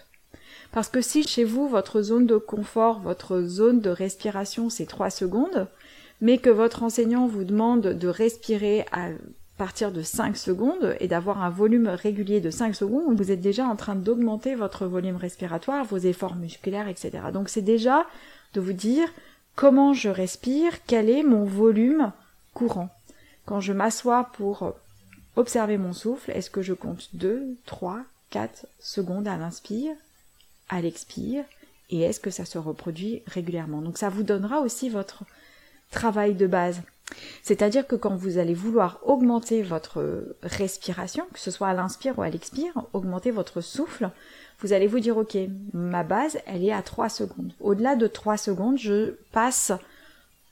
Parce 0.73 0.89
que 0.89 1.01
si 1.03 1.23
chez 1.23 1.45
vous, 1.45 1.69
votre 1.69 2.01
zone 2.03 2.27
de 2.27 2.37
confort, 2.37 3.01
votre 3.01 3.43
zone 3.43 3.81
de 3.81 3.91
respiration, 3.91 4.71
c'est 4.71 4.87
3 4.87 5.11
secondes, 5.11 5.67
mais 6.21 6.39
que 6.39 6.51
votre 6.51 6.83
enseignant 6.83 7.27
vous 7.27 7.45
demande 7.45 7.83
de 7.83 8.09
respirer 8.09 8.87
à 8.93 9.09
partir 9.59 9.93
de 9.93 10.03
5 10.03 10.37
secondes 10.37 10.97
et 11.01 11.09
d'avoir 11.09 11.43
un 11.43 11.51
volume 11.51 11.89
régulier 11.89 12.41
de 12.41 12.51
5 12.51 12.75
secondes, 12.75 13.17
vous 13.17 13.31
êtes 13.31 13.41
déjà 13.41 13.67
en 13.67 13.77
train 13.77 13.97
d'augmenter 13.97 14.55
votre 14.55 14.87
volume 14.87 15.17
respiratoire, 15.17 15.85
vos 15.85 15.99
efforts 15.99 16.37
musculaires, 16.37 16.89
etc. 16.89 17.19
Donc 17.33 17.49
c'est 17.49 17.63
déjà 17.63 18.07
de 18.55 18.61
vous 18.61 18.73
dire 18.73 19.09
comment 19.57 19.93
je 19.93 20.09
respire, 20.09 20.73
quel 20.87 21.11
est 21.11 21.25
mon 21.25 21.45
volume 21.45 22.13
courant. 22.55 22.89
Quand 23.45 23.61
je 23.61 23.73
m'assois 23.73 24.31
pour 24.35 24.75
observer 25.37 25.77
mon 25.77 25.93
souffle, 25.93 26.31
est-ce 26.31 26.51
que 26.51 26.63
je 26.63 26.75
compte 26.75 27.09
2, 27.15 27.57
3, 27.67 28.01
4 28.31 28.67
secondes 28.79 29.27
à 29.27 29.37
l'inspire, 29.37 29.95
à 30.69 30.81
l'expire, 30.81 31.45
et 31.91 32.03
est-ce 32.03 32.21
que 32.21 32.31
ça 32.31 32.45
se 32.45 32.59
reproduit 32.59 33.23
régulièrement? 33.27 33.83
Donc 33.83 33.99
ça 33.99 34.09
vous 34.09 34.23
donnera 34.23 34.61
aussi 34.61 34.89
votre 34.89 35.25
travail 35.91 36.35
de 36.35 36.47
base. 36.47 36.83
C'est-à-dire 37.43 37.87
que 37.87 37.97
quand 37.97 38.15
vous 38.15 38.39
allez 38.39 38.55
vouloir 38.55 39.01
augmenter 39.03 39.63
votre 39.63 40.25
respiration, 40.43 41.27
que 41.33 41.39
ce 41.41 41.51
soit 41.51 41.69
à 41.69 41.75
l'inspire 41.75 42.19
ou 42.19 42.23
à 42.23 42.29
l'expire, 42.29 42.73
augmenter 42.93 43.31
votre 43.31 43.61
souffle, 43.61 44.11
vous 44.61 44.73
allez 44.73 44.87
vous 44.87 45.01
dire, 45.01 45.17
ok, 45.17 45.37
ma 45.73 46.03
base, 46.03 46.39
elle 46.47 46.65
est 46.65 46.73
à 46.73 46.83
3 46.83 47.09
secondes. 47.09 47.53
Au-delà 47.61 47.97
de 47.97 48.07
3 48.07 48.37
secondes, 48.37 48.79
je 48.79 49.15
passe 49.33 49.73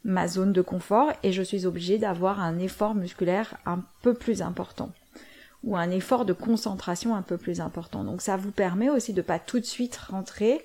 ma 0.04 0.28
zone 0.28 0.52
de 0.52 0.62
confort 0.62 1.12
et 1.22 1.32
je 1.32 1.42
suis 1.42 1.66
obligé 1.66 1.98
d'avoir 1.98 2.40
un 2.40 2.58
effort 2.58 2.94
musculaire 2.94 3.56
un 3.66 3.80
peu 4.02 4.14
plus 4.14 4.40
important 4.40 4.92
ou 5.64 5.76
un 5.76 5.90
effort 5.90 6.24
de 6.24 6.32
concentration 6.32 7.14
un 7.16 7.22
peu 7.22 7.36
plus 7.36 7.60
important. 7.60 8.04
Donc 8.04 8.22
ça 8.22 8.36
vous 8.36 8.52
permet 8.52 8.88
aussi 8.88 9.12
de 9.12 9.22
pas 9.22 9.40
tout 9.40 9.58
de 9.58 9.64
suite 9.64 9.96
rentrer 9.96 10.64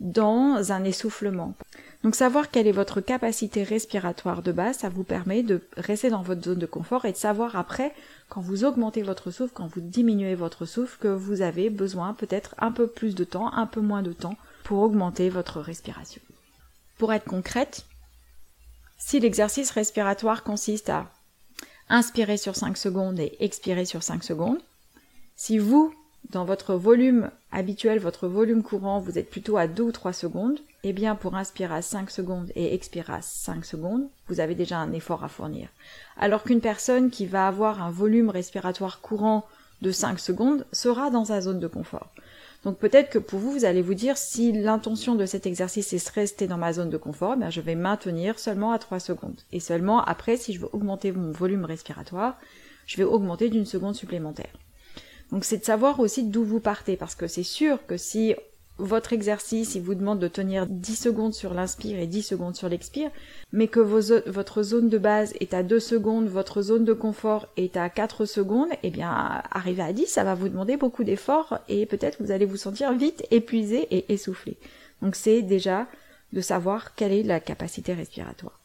dans 0.00 0.72
un 0.72 0.82
essoufflement. 0.82 1.54
Donc 2.02 2.14
savoir 2.14 2.50
quelle 2.50 2.66
est 2.66 2.72
votre 2.72 3.02
capacité 3.02 3.62
respiratoire 3.62 4.42
de 4.42 4.52
base, 4.52 4.78
ça 4.78 4.88
vous 4.88 5.04
permet 5.04 5.42
de 5.42 5.60
rester 5.76 6.08
dans 6.08 6.22
votre 6.22 6.42
zone 6.42 6.58
de 6.58 6.66
confort 6.66 7.04
et 7.04 7.12
de 7.12 7.16
savoir 7.16 7.56
après, 7.56 7.94
quand 8.30 8.40
vous 8.40 8.64
augmentez 8.64 9.02
votre 9.02 9.30
souffle, 9.30 9.52
quand 9.52 9.66
vous 9.66 9.82
diminuez 9.82 10.34
votre 10.34 10.64
souffle, 10.64 10.98
que 10.98 11.08
vous 11.08 11.42
avez 11.42 11.68
besoin 11.68 12.14
peut-être 12.14 12.54
un 12.58 12.72
peu 12.72 12.86
plus 12.86 13.14
de 13.14 13.24
temps, 13.24 13.52
un 13.52 13.66
peu 13.66 13.82
moins 13.82 14.02
de 14.02 14.14
temps 14.14 14.36
pour 14.64 14.80
augmenter 14.80 15.28
votre 15.28 15.60
respiration. 15.60 16.22
Pour 16.96 17.12
être 17.12 17.26
concrète, 17.26 17.84
si 18.96 19.20
l'exercice 19.20 19.70
respiratoire 19.70 20.42
consiste 20.42 20.88
à 20.88 21.10
inspirer 21.90 22.38
sur 22.38 22.56
5 22.56 22.78
secondes 22.78 23.20
et 23.20 23.36
expirer 23.40 23.84
sur 23.84 24.02
5 24.02 24.24
secondes, 24.24 24.60
si 25.36 25.58
vous, 25.58 25.92
dans 26.30 26.44
votre 26.46 26.74
volume 26.74 27.30
habituel, 27.52 27.98
votre 27.98 28.26
volume 28.26 28.62
courant, 28.62 29.00
vous 29.00 29.18
êtes 29.18 29.28
plutôt 29.28 29.58
à 29.58 29.66
2 29.66 29.82
ou 29.82 29.92
3 29.92 30.12
secondes, 30.12 30.60
eh 30.82 30.92
bien 30.92 31.14
pour 31.14 31.34
inspirer 31.34 31.74
à 31.74 31.82
5 31.82 32.10
secondes 32.10 32.50
et 32.54 32.74
expirer 32.74 33.12
à 33.12 33.22
5 33.22 33.64
secondes, 33.64 34.08
vous 34.28 34.40
avez 34.40 34.54
déjà 34.54 34.78
un 34.78 34.92
effort 34.92 35.24
à 35.24 35.28
fournir. 35.28 35.68
Alors 36.16 36.42
qu'une 36.42 36.60
personne 36.60 37.10
qui 37.10 37.26
va 37.26 37.46
avoir 37.46 37.82
un 37.82 37.90
volume 37.90 38.30
respiratoire 38.30 39.00
courant 39.00 39.46
de 39.82 39.90
5 39.90 40.18
secondes 40.18 40.66
sera 40.72 41.10
dans 41.10 41.26
sa 41.26 41.40
zone 41.40 41.60
de 41.60 41.66
confort. 41.66 42.08
Donc 42.64 42.78
peut-être 42.78 43.08
que 43.08 43.18
pour 43.18 43.38
vous, 43.38 43.52
vous 43.52 43.64
allez 43.64 43.80
vous 43.80 43.94
dire 43.94 44.18
si 44.18 44.52
l'intention 44.52 45.14
de 45.14 45.24
cet 45.24 45.46
exercice 45.46 45.92
est 45.92 46.06
de 46.06 46.12
rester 46.12 46.46
dans 46.46 46.58
ma 46.58 46.74
zone 46.74 46.90
de 46.90 46.98
confort, 46.98 47.36
eh 47.40 47.50
je 47.50 47.60
vais 47.60 47.74
maintenir 47.74 48.38
seulement 48.38 48.72
à 48.72 48.78
3 48.78 49.00
secondes. 49.00 49.40
Et 49.52 49.60
seulement 49.60 50.04
après, 50.04 50.36
si 50.36 50.52
je 50.52 50.60
veux 50.60 50.68
augmenter 50.72 51.12
mon 51.12 51.32
volume 51.32 51.64
respiratoire, 51.64 52.38
je 52.86 52.96
vais 52.96 53.04
augmenter 53.04 53.48
d'une 53.48 53.66
seconde 53.66 53.94
supplémentaire. 53.94 54.52
Donc 55.30 55.44
c'est 55.44 55.58
de 55.58 55.64
savoir 55.64 56.00
aussi 56.00 56.24
d'où 56.24 56.44
vous 56.44 56.60
partez, 56.60 56.96
parce 56.96 57.14
que 57.14 57.28
c'est 57.28 57.44
sûr 57.44 57.78
que 57.86 57.96
si 57.96 58.34
votre 58.80 59.12
exercice, 59.12 59.74
il 59.74 59.82
vous 59.82 59.94
demande 59.94 60.18
de 60.18 60.28
tenir 60.28 60.66
10 60.66 60.96
secondes 60.96 61.34
sur 61.34 61.54
l'inspire 61.54 61.98
et 61.98 62.06
10 62.06 62.22
secondes 62.22 62.56
sur 62.56 62.68
l'expire, 62.68 63.10
mais 63.52 63.68
que 63.68 63.80
votre 63.80 64.62
zone 64.62 64.88
de 64.88 64.98
base 64.98 65.32
est 65.40 65.54
à 65.54 65.62
2 65.62 65.80
secondes, 65.80 66.26
votre 66.26 66.62
zone 66.62 66.84
de 66.84 66.92
confort 66.92 67.46
est 67.56 67.76
à 67.76 67.88
4 67.88 68.24
secondes, 68.24 68.70
eh 68.82 68.90
bien, 68.90 69.42
arriver 69.50 69.82
à 69.82 69.92
10, 69.92 70.06
ça 70.06 70.24
va 70.24 70.34
vous 70.34 70.48
demander 70.48 70.76
beaucoup 70.76 71.04
d'efforts 71.04 71.58
et 71.68 71.86
peut-être 71.86 72.22
vous 72.22 72.30
allez 72.30 72.46
vous 72.46 72.56
sentir 72.56 72.92
vite 72.92 73.24
épuisé 73.30 73.86
et 73.90 74.12
essoufflé. 74.12 74.56
Donc 75.02 75.16
c'est 75.16 75.42
déjà 75.42 75.86
de 76.32 76.40
savoir 76.40 76.94
quelle 76.94 77.12
est 77.12 77.22
la 77.22 77.40
capacité 77.40 77.92
respiratoire. 77.92 78.58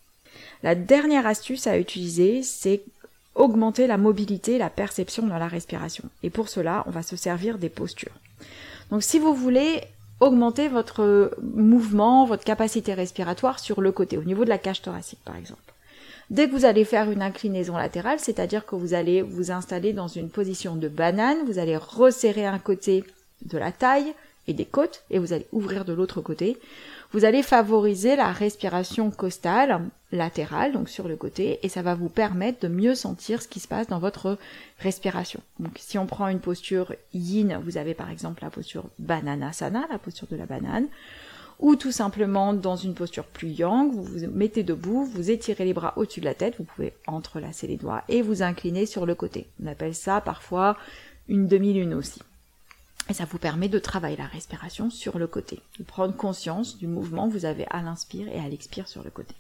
La 0.64 0.76
dernière 0.76 1.28
astuce 1.28 1.68
à 1.68 1.78
utiliser, 1.78 2.44
c'est 2.44 2.84
augmenter 3.36 3.88
la 3.88 3.98
mobilité 3.98 4.58
la 4.58 4.70
perception 4.70 5.28
dans 5.28 5.38
la 5.38 5.48
respiration. 5.48 6.06
Et 6.24 6.30
pour 6.30 6.50
cela, 6.50 6.84
on 6.88 6.92
va 6.92 7.04
se 7.04 7.16
servir 7.16 7.58
des 7.58 7.70
postures. 7.70 8.14
Donc 8.92 9.04
si 9.04 9.20
vous 9.20 9.34
voulez 9.34 9.82
augmenter 10.20 10.68
votre 10.68 11.32
mouvement, 11.42 12.26
votre 12.26 12.44
capacité 12.44 12.94
respiratoire 12.94 13.60
sur 13.60 13.82
le 13.82 13.92
côté, 13.92 14.18
au 14.18 14.24
niveau 14.24 14.44
de 14.46 14.50
la 14.50 14.58
cage 14.58 14.82
thoracique 14.82 15.20
par 15.26 15.36
exemple. 15.36 15.62
Dès 16.32 16.48
que 16.48 16.54
vous 16.54 16.66
allez 16.66 16.86
faire 16.86 17.12
une 17.12 17.22
inclinaison 17.22 17.78
latérale, 17.78 18.20
c'est-à-dire 18.20 18.66
que 18.66 18.76
vous 18.76 18.96
allez 18.96 19.22
vous 19.22 19.52
installer 19.52 19.94
dans 19.94 20.08
une 20.08 20.30
position 20.30 20.76
de 20.76 20.88
banane, 20.88 21.38
vous 21.46 21.60
allez 21.60 21.78
resserrer 21.78 22.46
un 22.48 22.58
côté 22.58 23.04
de 23.44 23.58
la 23.58 23.72
taille 23.72 24.14
et 24.48 24.54
des 24.54 24.66
côtes 24.66 25.04
et 25.12 25.20
vous 25.20 25.34
allez 25.34 25.46
ouvrir 25.52 25.86
de 25.86 25.94
l'autre 25.94 26.22
côté 26.22 26.58
vous 27.16 27.24
allez 27.24 27.44
favoriser 27.44 28.18
la 28.18 28.34
respiration 28.34 29.10
costale 29.10 29.80
latérale, 30.12 30.74
donc 30.74 30.90
sur 30.90 31.08
le 31.08 31.16
côté, 31.16 31.60
et 31.64 31.70
ça 31.70 31.82
va 31.82 31.96
vous 31.96 32.10
permettre 32.10 32.60
de 32.60 32.68
mieux 32.68 32.94
sentir 32.94 33.42
ce 33.42 33.48
qui 33.48 33.62
se 33.62 33.70
passe 33.70 33.88
dans 33.88 34.00
votre 34.00 34.38
respiration. 34.80 35.40
Donc 35.62 35.78
si 35.78 35.98
on 35.98 36.08
prend 36.08 36.28
une 36.28 36.42
posture 36.42 36.94
yin, 37.14 37.58
vous 37.64 37.78
avez 37.78 37.94
par 37.94 38.10
exemple 38.12 38.44
la 38.44 38.50
posture 38.50 38.84
bananasana, 39.00 39.88
la 39.90 39.98
posture 39.98 40.28
de 40.28 40.36
la 40.36 40.46
banane, 40.46 40.88
ou 41.60 41.78
tout 41.78 41.94
simplement 41.94 42.54
dans 42.54 42.76
une 42.76 42.96
posture 42.96 43.24
plus 43.24 43.52
yang, 43.52 43.94
vous 43.94 44.04
vous 44.04 44.28
mettez 44.34 44.64
debout, 44.64 45.06
vous 45.06 45.32
étirez 45.32 45.64
les 45.64 45.74
bras 45.74 45.94
au-dessus 45.96 46.20
de 46.20 46.26
la 46.26 46.34
tête, 46.34 46.56
vous 46.58 46.66
pouvez 46.66 46.92
entrelacer 47.08 47.66
les 47.66 47.78
doigts 47.78 48.04
et 48.10 48.22
vous 48.24 48.44
incliner 48.44 48.86
sur 48.86 49.06
le 49.06 49.16
côté. 49.16 49.48
On 49.64 49.68
appelle 49.68 49.96
ça 49.96 50.20
parfois 50.20 50.76
une 51.30 51.48
demi-lune 51.48 51.94
aussi. 51.94 52.20
Et 53.10 53.14
ça 53.14 53.26
vous 53.26 53.38
permet 53.38 53.70
de 53.70 53.80
travailler 53.80 54.18
la 54.18 54.26
respiration 54.26 54.90
sur 54.90 55.20
le 55.20 55.28
côté, 55.28 55.60
de 55.80 55.84
prendre 55.84 56.16
conscience 56.16 56.78
du 56.78 56.88
mouvement 56.88 57.28
que 57.28 57.34
vous 57.34 57.46
avez 57.46 57.66
à 57.70 57.82
l'inspire 57.82 58.28
et 58.28 58.40
à 58.40 58.48
l'expire 58.48 58.88
sur 58.88 59.04
le 59.04 59.12
côté. 59.12 59.36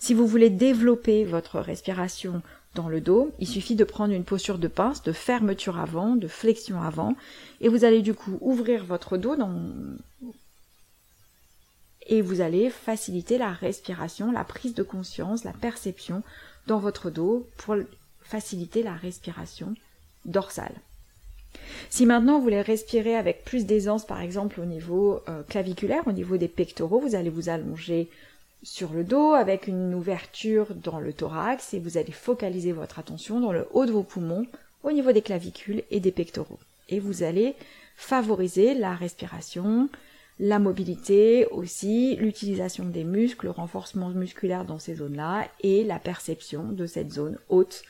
Si 0.00 0.12
vous 0.12 0.26
voulez 0.26 0.50
développer 0.50 1.24
votre 1.24 1.60
respiration 1.60 2.42
dans 2.74 2.88
le 2.88 3.00
dos, 3.00 3.32
il 3.38 3.48
suffit 3.48 3.76
de 3.76 3.84
prendre 3.84 4.12
une 4.12 4.24
posture 4.24 4.58
de 4.58 4.68
pince, 4.68 5.02
de 5.02 5.12
fermeture 5.12 5.78
avant, 5.78 6.16
de 6.16 6.28
flexion 6.28 6.82
avant, 6.82 7.16
et 7.60 7.68
vous 7.68 7.84
allez 7.84 8.02
du 8.02 8.12
coup 8.12 8.36
ouvrir 8.40 8.84
votre 8.84 9.16
dos 9.16 9.36
et 12.06 12.20
vous 12.20 12.40
allez 12.40 12.68
faciliter 12.68 13.38
la 13.38 13.50
respiration, 13.50 14.30
la 14.30 14.44
prise 14.44 14.74
de 14.74 14.82
conscience, 14.82 15.44
la 15.44 15.52
perception 15.52 16.22
dans 16.66 16.78
votre 16.78 17.10
dos 17.10 17.48
pour 17.56 17.76
faciliter 18.20 18.82
la 18.82 18.94
respiration 18.94 19.74
dorsale. 20.26 20.74
Si 21.90 22.06
maintenant 22.06 22.38
vous 22.38 22.44
voulez 22.44 22.60
respirer 22.60 23.14
avec 23.14 23.44
plus 23.44 23.66
d'aisance, 23.66 24.04
par 24.04 24.20
exemple 24.20 24.60
au 24.60 24.64
niveau 24.64 25.20
euh, 25.28 25.42
claviculaire, 25.48 26.06
au 26.06 26.12
niveau 26.12 26.36
des 26.36 26.48
pectoraux, 26.48 27.00
vous 27.00 27.14
allez 27.14 27.30
vous 27.30 27.48
allonger 27.48 28.08
sur 28.62 28.92
le 28.92 29.04
dos 29.04 29.32
avec 29.32 29.66
une 29.66 29.94
ouverture 29.94 30.74
dans 30.74 30.98
le 30.98 31.12
thorax 31.12 31.74
et 31.74 31.78
vous 31.78 31.98
allez 31.98 32.12
focaliser 32.12 32.72
votre 32.72 32.98
attention 32.98 33.40
dans 33.40 33.52
le 33.52 33.68
haut 33.72 33.86
de 33.86 33.92
vos 33.92 34.02
poumons, 34.02 34.46
au 34.82 34.92
niveau 34.92 35.12
des 35.12 35.22
clavicules 35.22 35.82
et 35.90 36.00
des 36.00 36.12
pectoraux. 36.12 36.58
Et 36.88 36.98
vous 36.98 37.22
allez 37.22 37.54
favoriser 37.96 38.74
la 38.74 38.94
respiration, 38.94 39.88
la 40.38 40.58
mobilité 40.58 41.46
aussi, 41.46 42.16
l'utilisation 42.16 42.84
des 42.84 43.04
muscles, 43.04 43.46
le 43.46 43.52
renforcement 43.52 44.10
musculaire 44.10 44.64
dans 44.64 44.78
ces 44.78 44.96
zones-là 44.96 45.48
et 45.60 45.84
la 45.84 45.98
perception 45.98 46.64
de 46.64 46.86
cette 46.86 47.12
zone 47.12 47.38
haute 47.48 47.84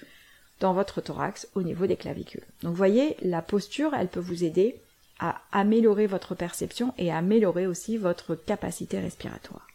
dans 0.60 0.72
votre 0.72 1.00
thorax 1.00 1.48
au 1.54 1.62
niveau 1.62 1.86
des 1.86 1.96
clavicules. 1.96 2.44
Donc 2.62 2.70
vous 2.70 2.76
voyez, 2.76 3.16
la 3.22 3.42
posture, 3.42 3.94
elle 3.94 4.08
peut 4.08 4.20
vous 4.20 4.44
aider 4.44 4.76
à 5.18 5.40
améliorer 5.52 6.06
votre 6.06 6.34
perception 6.34 6.92
et 6.98 7.10
à 7.10 7.18
améliorer 7.18 7.66
aussi 7.66 7.96
votre 7.96 8.34
capacité 8.34 8.98
respiratoire. 8.98 9.66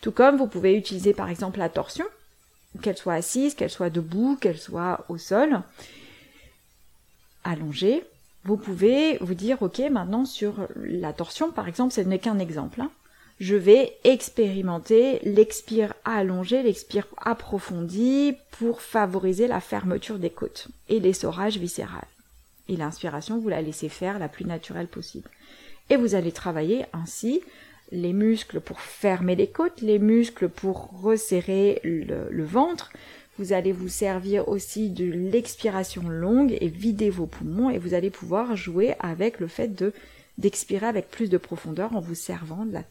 Tout 0.00 0.12
comme 0.12 0.36
vous 0.36 0.46
pouvez 0.46 0.76
utiliser 0.76 1.12
par 1.12 1.28
exemple 1.28 1.58
la 1.58 1.68
torsion, 1.68 2.06
qu'elle 2.82 2.96
soit 2.96 3.14
assise, 3.14 3.54
qu'elle 3.54 3.70
soit 3.70 3.90
debout, 3.90 4.36
qu'elle 4.40 4.58
soit 4.58 5.04
au 5.08 5.18
sol, 5.18 5.60
allongée. 7.44 8.04
Vous 8.44 8.56
pouvez 8.56 9.18
vous 9.18 9.34
dire, 9.34 9.60
ok, 9.62 9.80
maintenant 9.90 10.24
sur 10.24 10.68
la 10.76 11.12
torsion, 11.12 11.50
par 11.50 11.68
exemple, 11.68 11.92
ce 11.92 12.00
n'est 12.00 12.18
qu'un 12.18 12.38
exemple. 12.38 12.80
Hein 12.80 12.90
je 13.38 13.54
vais 13.54 13.96
expérimenter 14.04 15.18
l'expire 15.22 15.92
allongé, 16.04 16.62
l'expire 16.62 17.06
approfondi 17.18 18.34
pour 18.52 18.80
favoriser 18.80 19.46
la 19.46 19.60
fermeture 19.60 20.18
des 20.18 20.30
côtes 20.30 20.68
et 20.88 21.00
l'essorage 21.00 21.58
viscéral. 21.58 22.06
Et 22.68 22.76
l'inspiration, 22.76 23.38
vous 23.38 23.48
la 23.48 23.62
laissez 23.62 23.88
faire 23.88 24.18
la 24.18 24.28
plus 24.28 24.46
naturelle 24.46 24.88
possible. 24.88 25.28
Et 25.90 25.96
vous 25.96 26.14
allez 26.14 26.32
travailler 26.32 26.86
ainsi 26.92 27.42
les 27.92 28.12
muscles 28.12 28.60
pour 28.60 28.80
fermer 28.80 29.36
les 29.36 29.46
côtes, 29.46 29.80
les 29.80 29.98
muscles 29.98 30.48
pour 30.48 30.90
resserrer 31.02 31.80
le, 31.84 32.44
ventre. 32.44 32.90
Vous 33.38 33.52
allez 33.52 33.70
vous 33.70 33.88
servir 33.88 34.48
aussi 34.48 34.90
de 34.90 35.04
l'expiration 35.04 36.08
longue 36.08 36.56
et 36.60 36.68
vider 36.68 37.10
vos 37.10 37.26
poumons 37.26 37.70
et 37.70 37.78
vous 37.78 37.94
allez 37.94 38.10
pouvoir 38.10 38.56
jouer 38.56 38.94
avec 38.98 39.40
le 39.40 39.46
fait 39.46 39.68
de 39.68 39.92
d'expirer 40.38 40.84
avec 40.84 41.10
plus 41.10 41.30
de 41.30 41.38
profondeur 41.38 41.96
en 41.96 42.00
vous 42.00 42.14
servant 42.14 42.66
de 42.66 42.72
la 42.74 42.82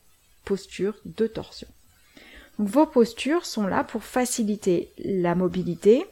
posture 0.45 0.95
de 1.05 1.27
torsion. 1.27 1.67
vos 2.57 2.85
postures 2.85 3.45
sont 3.45 3.67
là 3.67 3.83
pour 3.83 4.03
faciliter 4.03 4.89
la 4.97 5.35
mobilité 5.35 6.05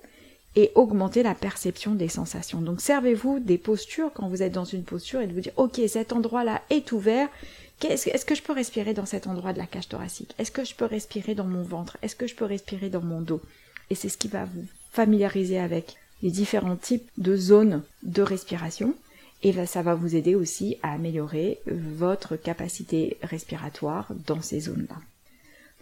et 0.56 0.72
augmenter 0.76 1.24
la 1.24 1.34
perception 1.34 1.96
des 1.96 2.10
sensations. 2.10 2.62
Donc 2.62 2.80
servez-vous 2.80 3.39
des 3.39 3.58
postures 3.58 4.12
quand 4.13 4.28
vous 4.28 4.43
êtes 4.43 4.52
dans 4.52 4.65
une 4.65 4.84
posture 4.84 5.22
et 5.22 5.28
de 5.28 5.34
vous 5.34 5.41
dire 5.41 5.54
ok 5.58 5.80
cet 5.88 6.13
endroit 6.13 6.43
là 6.43 6.62
est 6.69 6.91
ouvert, 6.91 7.30
Est-ce 7.82 8.26
que 8.26 8.36
je 8.36 8.43
peux 8.43 8.54
respirer 8.54 8.93
dans 8.93 9.06
cet 9.06 9.28
endroit 9.28 9.52
de 9.52 9.58
la 9.58 9.65
cage 9.65 9.89
thoracique? 9.89 10.34
Est-ce 10.38 10.52
que 10.52 10.63
je 10.63 10.76
peux 10.76 10.86
respirer 10.86 11.36
dans 11.36 11.46
mon 11.46 11.63
ventre? 11.63 11.98
Est-ce 12.02 12.15
que 12.15 12.28
je 12.28 12.36
peux 12.36 12.46
respirer 12.46 12.89
dans 12.89 13.02
mon 13.02 13.22
dos? 13.22 13.41
Et 13.89 13.96
c'est 13.96 14.10
ce 14.10 14.17
qui 14.17 14.30
va 14.30 14.46
vous 14.46 14.65
familiariser 14.91 15.60
avec 15.60 15.96
les 16.22 16.32
différents 16.32 16.78
types 16.78 17.10
de 17.17 17.36
zones 17.36 17.84
de 18.04 18.22
respiration. 18.22 18.96
Et 19.43 19.65
ça 19.65 19.82
va 19.82 19.93
vous 19.93 20.15
aider 20.15 20.36
aussi 20.36 20.77
à 20.84 20.93
améliorer 20.93 21.60
votre 21.67 22.38
capacité 22.38 23.17
respiratoire 23.21 24.08
dans 24.25 24.41
ces 24.41 24.62
zones-là. 24.62 24.95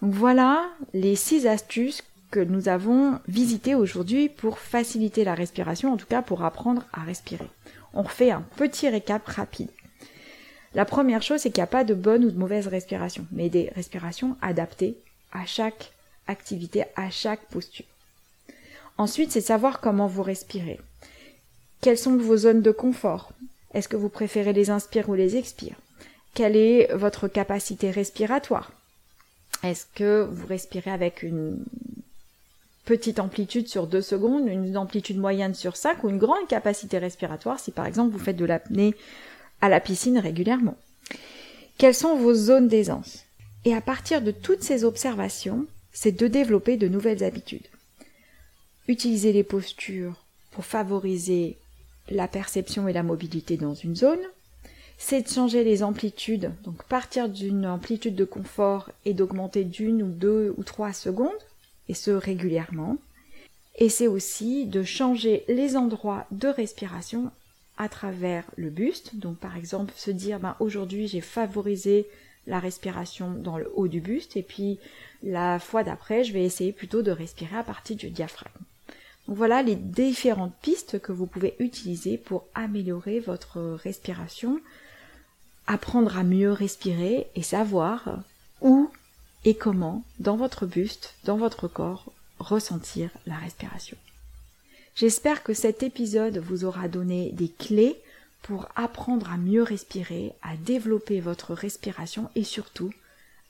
Donc 0.01 0.13
voilà 0.13 0.67
les 0.93 1.15
six 1.15 1.45
astuces 1.45 2.03
que 2.31 2.39
nous 2.39 2.69
avons 2.69 3.19
visitées 3.27 3.75
aujourd'hui 3.75 4.29
pour 4.29 4.57
faciliter 4.57 5.23
la 5.23 5.35
respiration, 5.35 5.93
en 5.93 5.97
tout 5.97 6.07
cas 6.07 6.23
pour 6.23 6.43
apprendre 6.43 6.85
à 6.91 7.01
respirer. 7.01 7.47
On 7.93 8.01
refait 8.01 8.31
un 8.31 8.41
petit 8.55 8.89
récap 8.89 9.27
rapide. 9.27 9.69
La 10.73 10.85
première 10.85 11.21
chose, 11.21 11.41
c'est 11.41 11.51
qu'il 11.51 11.59
n'y 11.61 11.65
a 11.65 11.67
pas 11.67 11.83
de 11.83 11.93
bonne 11.93 12.25
ou 12.25 12.31
de 12.31 12.39
mauvaise 12.39 12.67
respiration, 12.67 13.27
mais 13.31 13.49
des 13.49 13.69
respirations 13.75 14.37
adaptées 14.41 14.97
à 15.33 15.45
chaque 15.45 15.91
activité, 16.27 16.85
à 16.95 17.11
chaque 17.11 17.45
posture. 17.49 17.85
Ensuite, 18.97 19.31
c'est 19.31 19.41
savoir 19.41 19.81
comment 19.81 20.07
vous 20.07 20.23
respirez. 20.23 20.79
Quelles 21.81 21.97
sont 21.97 22.15
vos 22.15 22.37
zones 22.37 22.61
de 22.61 22.71
confort? 22.71 23.31
Est-ce 23.73 23.87
que 23.87 23.97
vous 23.97 24.09
préférez 24.09 24.53
les 24.53 24.69
inspires 24.69 25.09
ou 25.09 25.15
les 25.15 25.35
expires? 25.35 25.77
Quelle 26.35 26.55
est 26.55 26.93
votre 26.93 27.27
capacité 27.27 27.89
respiratoire? 27.89 28.71
Est-ce 29.63 29.87
que 29.95 30.27
vous 30.31 30.45
respirez 30.45 30.91
avec 30.91 31.23
une 31.23 31.65
petite 32.85 33.19
amplitude 33.19 33.67
sur 33.67 33.87
2 33.87 34.01
secondes, 34.01 34.47
une 34.47 34.77
amplitude 34.77 35.17
moyenne 35.17 35.55
sur 35.55 35.75
5 35.75 36.03
ou 36.03 36.09
une 36.09 36.19
grande 36.19 36.47
capacité 36.47 36.99
respiratoire 36.99 37.59
si 37.59 37.71
par 37.71 37.87
exemple 37.87 38.11
vous 38.11 38.23
faites 38.23 38.37
de 38.37 38.45
l'apnée 38.45 38.93
à 39.61 39.67
la 39.67 39.79
piscine 39.79 40.19
régulièrement? 40.19 40.77
Quelles 41.79 41.95
sont 41.95 42.15
vos 42.15 42.35
zones 42.35 42.67
d'aisance? 42.67 43.25
Et 43.65 43.73
à 43.73 43.81
partir 43.81 44.21
de 44.21 44.31
toutes 44.31 44.63
ces 44.63 44.83
observations, 44.83 45.65
c'est 45.93 46.11
de 46.11 46.27
développer 46.27 46.77
de 46.77 46.87
nouvelles 46.87 47.23
habitudes. 47.23 47.67
Utiliser 48.87 49.33
les 49.33 49.43
postures 49.43 50.23
pour 50.51 50.65
favoriser 50.65 51.57
la 52.09 52.27
perception 52.27 52.87
et 52.87 52.93
la 52.93 53.03
mobilité 53.03 53.57
dans 53.57 53.73
une 53.73 53.95
zone, 53.95 54.19
c'est 54.97 55.23
de 55.23 55.27
changer 55.27 55.63
les 55.63 55.81
amplitudes, 55.81 56.51
donc 56.63 56.83
partir 56.83 57.27
d'une 57.27 57.65
amplitude 57.65 58.15
de 58.15 58.25
confort 58.25 58.91
et 59.05 59.13
d'augmenter 59.13 59.63
d'une 59.63 60.03
ou 60.03 60.11
deux 60.11 60.53
ou 60.57 60.63
trois 60.63 60.93
secondes, 60.93 61.31
et 61.89 61.93
ce 61.93 62.11
régulièrement. 62.11 62.97
Et 63.77 63.89
c'est 63.89 64.07
aussi 64.07 64.65
de 64.65 64.83
changer 64.83 65.43
les 65.47 65.75
endroits 65.75 66.27
de 66.31 66.47
respiration 66.47 67.31
à 67.77 67.89
travers 67.89 68.43
le 68.57 68.69
buste. 68.69 69.15
Donc 69.15 69.37
par 69.37 69.57
exemple 69.57 69.93
se 69.95 70.11
dire 70.11 70.39
ben, 70.39 70.55
aujourd'hui 70.59 71.07
j'ai 71.07 71.21
favorisé 71.21 72.05
la 72.47 72.59
respiration 72.59 73.31
dans 73.31 73.57
le 73.57 73.71
haut 73.75 73.87
du 73.87 74.01
buste 74.01 74.37
et 74.37 74.43
puis 74.43 74.77
la 75.23 75.59
fois 75.59 75.83
d'après 75.83 76.23
je 76.23 76.33
vais 76.33 76.43
essayer 76.43 76.73
plutôt 76.73 77.01
de 77.01 77.11
respirer 77.11 77.57
à 77.57 77.63
partir 77.63 77.95
du 77.95 78.09
diaphragme. 78.09 78.53
Voilà 79.27 79.61
les 79.61 79.75
différentes 79.75 80.55
pistes 80.61 80.99
que 80.99 81.11
vous 81.11 81.27
pouvez 81.27 81.55
utiliser 81.59 82.17
pour 82.17 82.45
améliorer 82.53 83.19
votre 83.19 83.59
respiration, 83.83 84.59
apprendre 85.67 86.17
à 86.17 86.23
mieux 86.23 86.51
respirer 86.51 87.27
et 87.35 87.43
savoir 87.43 88.19
où 88.61 88.89
et 89.45 89.55
comment 89.55 90.03
dans 90.19 90.35
votre 90.35 90.65
buste, 90.65 91.15
dans 91.23 91.37
votre 91.37 91.67
corps, 91.67 92.11
ressentir 92.39 93.09
la 93.25 93.35
respiration. 93.35 93.97
J'espère 94.95 95.43
que 95.43 95.53
cet 95.53 95.83
épisode 95.83 96.37
vous 96.37 96.65
aura 96.65 96.87
donné 96.87 97.31
des 97.31 97.49
clés 97.49 97.97
pour 98.41 98.67
apprendre 98.75 99.31
à 99.31 99.37
mieux 99.37 99.63
respirer, 99.63 100.33
à 100.41 100.57
développer 100.57 101.19
votre 101.21 101.53
respiration 101.53 102.29
et 102.35 102.43
surtout 102.43 102.91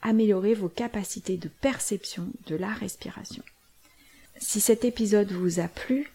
améliorer 0.01 0.53
vos 0.53 0.69
capacités 0.69 1.37
de 1.37 1.47
perception 1.47 2.27
de 2.47 2.55
la 2.55 2.69
respiration. 2.69 3.43
Si 4.41 4.59
cet 4.59 4.83
épisode 4.83 5.31
vous 5.31 5.59
a 5.59 5.67
plu, 5.67 6.11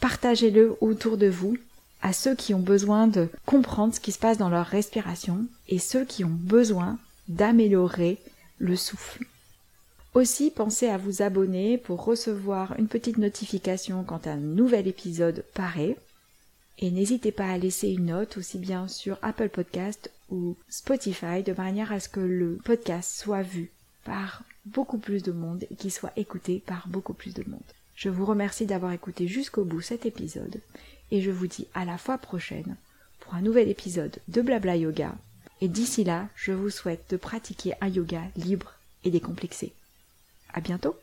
partagez-le 0.00 0.76
autour 0.80 1.18
de 1.18 1.26
vous 1.26 1.58
à 2.00 2.12
ceux 2.12 2.36
qui 2.36 2.54
ont 2.54 2.60
besoin 2.60 3.08
de 3.08 3.28
comprendre 3.44 3.92
ce 3.92 4.00
qui 4.00 4.12
se 4.12 4.18
passe 4.18 4.38
dans 4.38 4.48
leur 4.48 4.66
respiration 4.66 5.44
et 5.68 5.80
ceux 5.80 6.04
qui 6.04 6.24
ont 6.24 6.30
besoin 6.30 6.98
d'améliorer 7.28 8.18
le 8.58 8.76
souffle. 8.76 9.26
Aussi, 10.14 10.50
pensez 10.50 10.88
à 10.88 10.96
vous 10.96 11.20
abonner 11.22 11.76
pour 11.76 12.04
recevoir 12.04 12.78
une 12.78 12.88
petite 12.88 13.18
notification 13.18 14.04
quand 14.04 14.26
un 14.26 14.36
nouvel 14.36 14.86
épisode 14.86 15.44
paraît. 15.52 15.96
Et 16.78 16.90
n'hésitez 16.90 17.32
pas 17.32 17.50
à 17.50 17.58
laisser 17.58 17.88
une 17.88 18.06
note 18.06 18.36
aussi 18.36 18.58
bien 18.58 18.86
sur 18.86 19.18
Apple 19.22 19.48
Podcast 19.48 20.10
ou 20.30 20.56
Spotify 20.68 21.42
de 21.44 21.52
manière 21.52 21.92
à 21.92 22.00
ce 22.00 22.08
que 22.08 22.20
le 22.20 22.58
podcast 22.64 23.18
soit 23.18 23.42
vu 23.42 23.72
par 24.04 24.44
beaucoup 24.66 24.98
plus 24.98 25.22
de 25.22 25.32
monde 25.32 25.64
et 25.70 25.74
qu'il 25.76 25.92
soit 25.92 26.12
écouté 26.16 26.62
par 26.66 26.88
beaucoup 26.88 27.14
plus 27.14 27.34
de 27.34 27.48
monde. 27.48 27.60
Je 27.94 28.08
vous 28.10 28.26
remercie 28.26 28.66
d'avoir 28.66 28.92
écouté 28.92 29.26
jusqu'au 29.26 29.64
bout 29.64 29.80
cet 29.80 30.04
épisode 30.04 30.60
et 31.10 31.22
je 31.22 31.30
vous 31.30 31.46
dis 31.46 31.66
à 31.74 31.84
la 31.84 31.96
fois 31.96 32.18
prochaine 32.18 32.76
pour 33.20 33.34
un 33.34 33.40
nouvel 33.40 33.68
épisode 33.68 34.18
de 34.28 34.42
Blabla 34.42 34.76
Yoga. 34.76 35.14
Et 35.60 35.68
d'ici 35.68 36.04
là, 36.04 36.28
je 36.36 36.52
vous 36.52 36.70
souhaite 36.70 37.08
de 37.10 37.16
pratiquer 37.16 37.72
un 37.80 37.88
yoga 37.88 38.22
libre 38.36 38.74
et 39.04 39.10
décomplexé. 39.10 39.72
À 40.52 40.60
bientôt 40.60 40.96